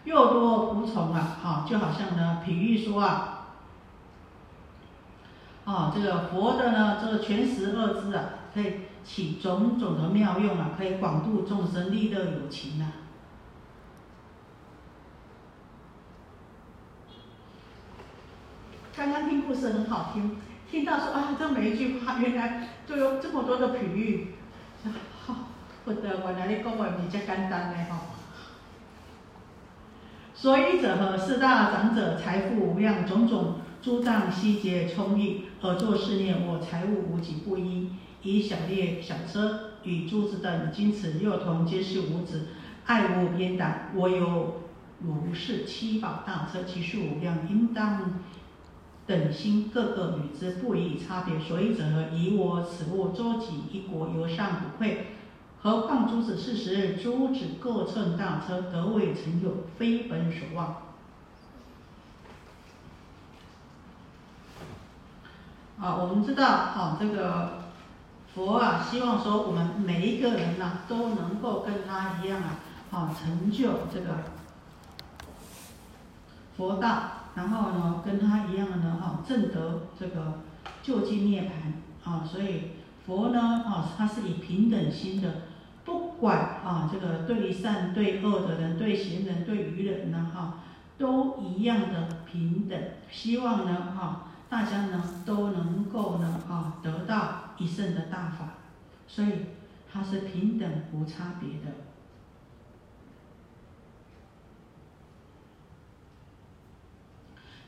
[0.06, 3.48] 又多无从啊，哈，就好像呢，比喻说啊，
[5.66, 12.88] 啊，这个佛的呢，这个全十二支啊，可以起种种的妙用啊，可以广度众生，利乐有情啊。
[18.96, 20.38] 刚刚听故事很好听。
[20.74, 24.30] 听到说啊，这每一句话原来都有这么多的比喻，
[25.24, 25.36] 好，
[25.86, 28.02] 不得，我来你讲话比较简单的哈。
[30.34, 31.16] 所以者何？
[31.16, 37.92] 四大长者财富无量，种种诸障悉皆充裕，而作是念：我财物无己不依，
[38.24, 42.48] 以小列小车与诸子等金持幼童皆是无子，
[42.88, 43.92] 爱无边胆。
[43.94, 44.64] 我有
[45.02, 48.20] 如是七宝大车，其数无量，应当。
[49.06, 51.84] 等心各个与之不以差别，所以者？
[52.14, 55.08] 以我此物周己一国，犹尚不愧。
[55.62, 60.78] 何况诸子四十日，诸子各乘大车，得未成就，非本所望。
[65.80, 67.64] 啊，我们知道，啊，这个
[68.34, 72.60] 佛啊，希望说我们每一个人呐，都能够跟他一样啊，
[72.92, 74.16] 啊，成就这个
[76.56, 77.23] 佛道。
[77.36, 80.42] 然后呢，跟他一样的呢，哈，正得这个
[80.82, 82.72] 就近涅槃啊，所以
[83.06, 85.42] 佛呢，啊，他是以平等心的，
[85.84, 90.60] 不管啊，这个对善对恶的人，对贤人对愚人呢，哈，
[90.98, 92.80] 都一样的平等，
[93.10, 98.54] 希望呢，哈，大家呢都能够呢，啊，得到一圣的大法，
[99.08, 99.30] 所以
[99.92, 101.76] 他是平等无差别的。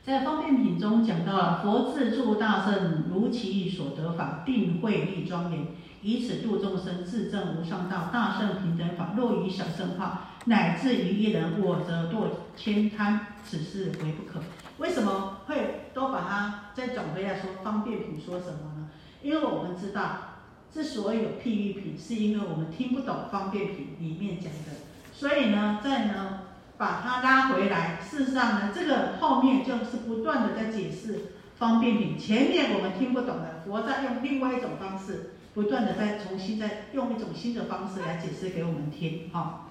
[0.06, 5.66] 在方便品中讲到了，佛自助大圣如其所得法，定慧力庄严，
[6.00, 8.08] 以此度众生，自证无上道。
[8.12, 14.38] 大圣平等法，若于小圣化，乃至于一人，我则堕千贪，此事为不可。
[14.78, 18.88] 为什么会都把它再转回来说方便品说什么呢？
[19.22, 20.18] 因为我们知道，
[20.72, 24.70] 之所以有譬喻品，是因为我们听不懂方便品里面讲的，
[25.12, 26.42] 所以呢，在呢。
[26.78, 27.98] 把它拉回来。
[28.00, 32.18] 事实上呢，这个后面就是不断的在解释方便品。
[32.18, 39.30] 前面我们听不懂的，佛在用另外一种方式，不断的在重新再用一种新的方式来解释给我们听。
[39.32, 39.62] 哈，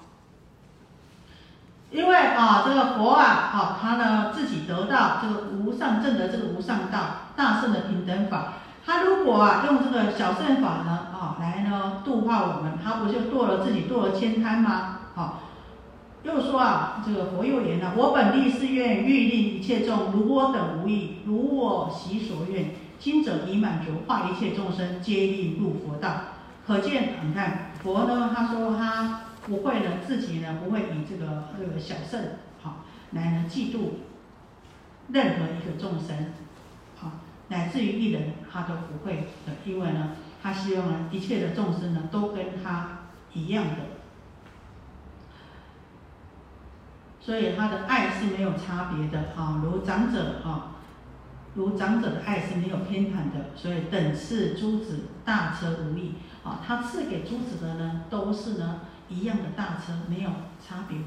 [1.92, 7.00] 因为啊，这个佛啊，好，他呢自己得到这个无上正的这个无上道
[7.36, 8.54] 大圣的平等法。
[8.86, 15.00] 他如果啊用这个小圣法呢，啊来呢度化我们，他不就堕了自己堕了千贪吗？
[15.14, 15.42] 好。
[16.26, 22.72] 又说啊，这个佛又言了：我本立誓愿欲令一切众如我等无异，如我习所愿。
[22.98, 26.22] 今者已满足，化一切众生皆令入佛道。
[26.66, 32.22] 可见，你看佛呢，他说他不会呢，自己呢不会以这个这个小圣
[32.64, 34.00] 好来呢嫉妒
[35.10, 36.34] 任何一个众生，
[36.98, 37.12] 好
[37.50, 43.02] 乃至于一人他都不会的，因为呢，他希望呢一切的众生呢都跟他
[43.34, 43.95] 一样的。
[47.26, 50.76] 所以他的爱是没有差别的啊，如长者啊，
[51.56, 56.14] 如长者的爱是没有偏袒的，所以等赐诸子大车无异
[56.44, 60.30] 啊，他赐给诸子的呢，都是呢一样的大车，没有
[60.64, 61.06] 差别的。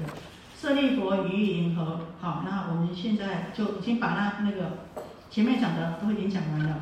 [0.57, 2.01] 舍利佛于云何？
[2.19, 4.79] 好，那我们现在就已经把那那个
[5.29, 6.79] 前面讲的都已经讲完了，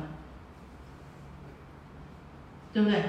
[2.72, 3.04] 对不对？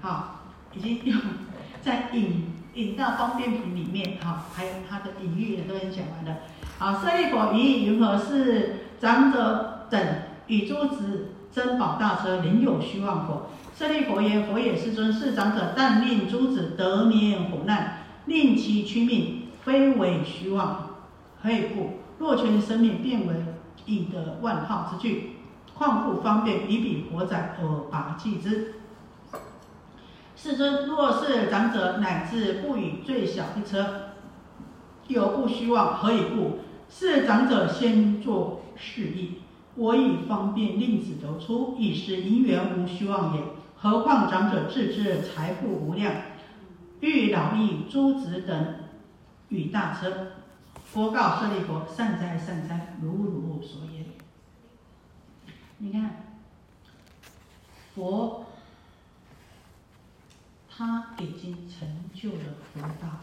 [0.00, 0.40] 好，
[0.72, 1.20] 已经用
[1.82, 2.55] 在引。
[2.76, 6.42] 引到方便品里面，哈，还有它的隐喻也都已经讲完了。
[6.78, 8.18] 啊，舍利佛于云何？
[8.18, 9.98] 是长者等
[10.46, 13.48] 与诸子珍宝大车，仍有虚妄否？
[13.74, 15.10] 舍利佛言：佛也，世尊。
[15.10, 20.90] 是长者但令诸子得免苦难，令其屈命，非为虚妄。
[21.42, 22.00] 何以故？
[22.18, 23.34] 若全生命，变为
[23.86, 25.36] 以得万号之具，
[25.74, 28.74] 况复方便以彼火载而拔济之。
[30.46, 34.10] 世尊，若是长者乃至不与最小一车，
[35.08, 36.60] 有不虚妄，何以故？
[36.88, 39.40] 是长者先作示意，
[39.74, 43.42] 我以方便令子得出，以是因缘无虚妄也。
[43.74, 46.14] 何况长者自知财富无量，
[47.00, 48.74] 欲劳役诸子等
[49.48, 50.28] 与大车。
[50.84, 54.04] 佛告舍利弗：善哉善哉，如如所言。
[55.78, 56.22] 你看，
[57.96, 58.45] 佛
[60.76, 63.20] 他已经成就了佛道，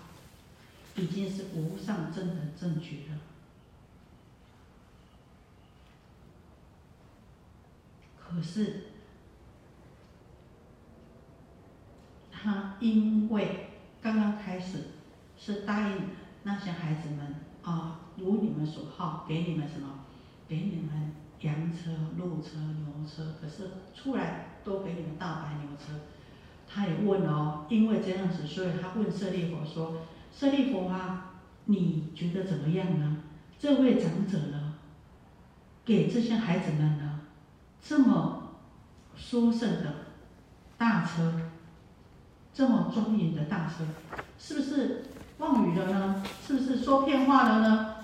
[0.95, 3.19] 已经是无上正等正觉了。
[8.17, 8.85] 可是，
[12.31, 13.67] 他因为
[14.01, 14.85] 刚刚开始
[15.37, 16.09] 是答应
[16.41, 20.05] 那些孩子们啊，如你们所好，给你们什么？
[20.47, 23.35] 给你们羊车、鹿车、牛车。
[23.39, 25.93] 可是出来都给你们大白牛车。
[26.73, 30.01] 他也问哦，因为这样子，所以他问舍利弗说
[30.33, 31.33] ：“舍利弗啊，
[31.65, 33.17] 你觉得怎么样呢？
[33.59, 34.73] 这位长者呢，
[35.85, 37.19] 给这些孩子们呢？”
[37.79, 38.53] 这么
[39.15, 39.93] 殊胜的
[40.77, 41.41] 大车，
[42.53, 43.85] 这么庄严的大车，
[44.39, 45.03] 是不是
[45.37, 46.23] 妄语了呢？
[46.47, 47.95] 是不是说骗话了呢？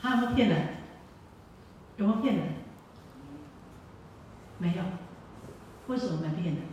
[0.00, 0.68] 他有没有骗人？
[1.98, 2.48] 有没有骗人？
[4.58, 4.82] 没有。
[5.88, 6.64] 为什么没骗人？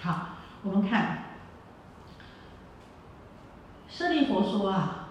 [0.00, 0.28] 好，
[0.62, 1.24] 我们看，
[3.88, 5.08] 舍利佛说啊，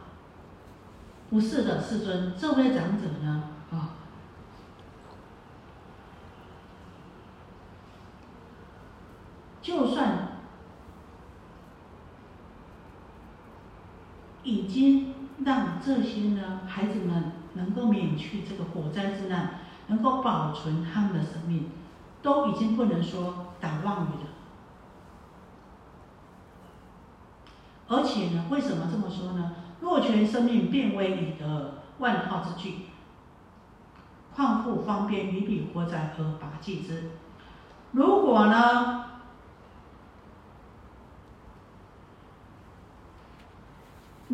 [1.29, 3.89] 不是的，世尊，这位长者呢，啊，
[9.61, 10.29] 就算
[14.43, 15.13] 已经
[15.43, 21.69] 让这些呢孩子们能够免去这个火灾之难，能够保存他们的生命，
[22.21, 24.27] 都已经不能说打妄语了。
[27.88, 29.53] 而且呢，为什么这么说呢？
[29.79, 32.79] 若全生命变为你的万号之具，
[34.35, 37.11] 况复方便于彼活在何拔济之？
[37.93, 39.16] 如果呢，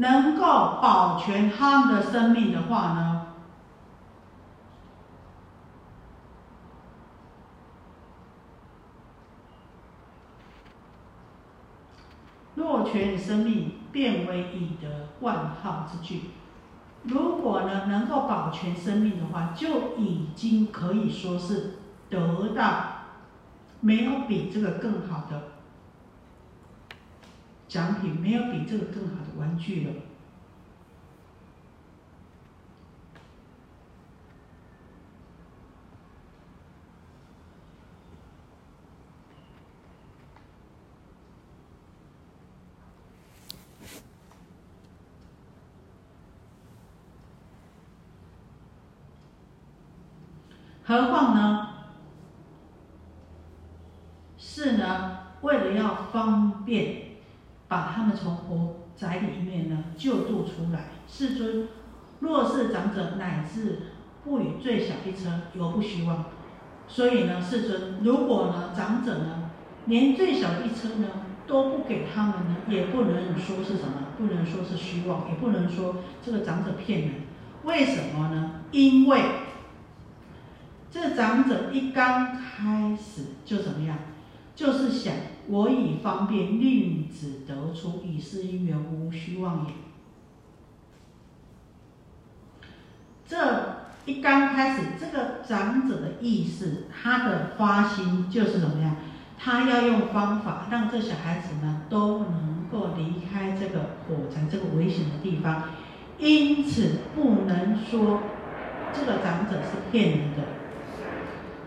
[0.03, 0.43] 能够
[0.81, 3.27] 保全他们的生命的话呢？
[12.55, 16.31] 若全生命变为以德万号之具，
[17.03, 21.75] 如果呢能够保全生命的话，就已经可以说是
[22.09, 22.63] 得到
[23.79, 25.52] 没有比这个更好的
[27.73, 29.93] 奖品，没有比这个更好的玩具了。
[50.85, 51.69] 何况呢？
[54.37, 57.02] 是呢，为了要方便
[57.73, 60.89] 把他们从火宅里面呢救助出来。
[61.07, 61.67] 世尊，
[62.19, 63.79] 若是长者乃至
[64.23, 66.25] 不与最小一车，犹不虚妄。
[66.87, 69.49] 所以呢，世尊，如果呢长者呢
[69.87, 71.07] 连最小一车呢
[71.47, 77.11] 都不给他们呢，也不能说是什么，不能说是虚妄，也不能说这个长者骗人。
[77.63, 78.51] 为什么呢？
[78.69, 79.19] 因为。
[80.91, 83.97] 这长者一刚开始就怎么样？
[84.55, 85.11] 就是想
[85.47, 89.73] 我以方便令子得出，以是因缘无虚妄也。
[93.27, 93.37] 这
[94.05, 98.95] 一刚开始，这个长者的意思，他的发心就是怎么样？
[99.37, 105.63] 他要用方法让这小孩子们都能够离开这个火灾这个危险的地方，
[106.17, 108.21] 因此不能说
[108.93, 110.43] 这个长者是骗人的。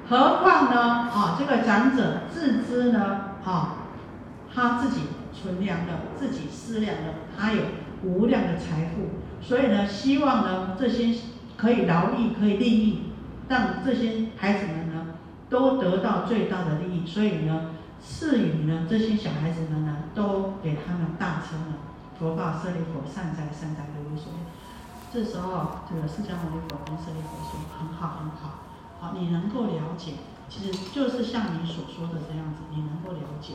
[0.08, 1.10] 何况呢？
[1.10, 3.76] 啊，这个长者自知呢，啊，
[4.52, 7.62] 他自己存粮的，自己思量的，他有
[8.02, 11.14] 无量的财富，所以呢，希望呢这些
[11.56, 13.12] 可以劳役，可以利益，
[13.48, 15.14] 让这些孩子们呢
[15.48, 17.70] 都得到最大的利益，所以呢，
[18.02, 21.76] 赐予呢这些小孩子们呢都给他们大车呢，
[22.18, 24.40] 佛告舍利弗：善哉善哉，如如所愿。
[25.12, 28.58] 这时候，这个释迦牟尼佛跟舍利弗说：很好，很好。
[28.98, 30.14] 好，你能够了解
[30.48, 33.54] 其实就是像你所说的这样子，你能够了解。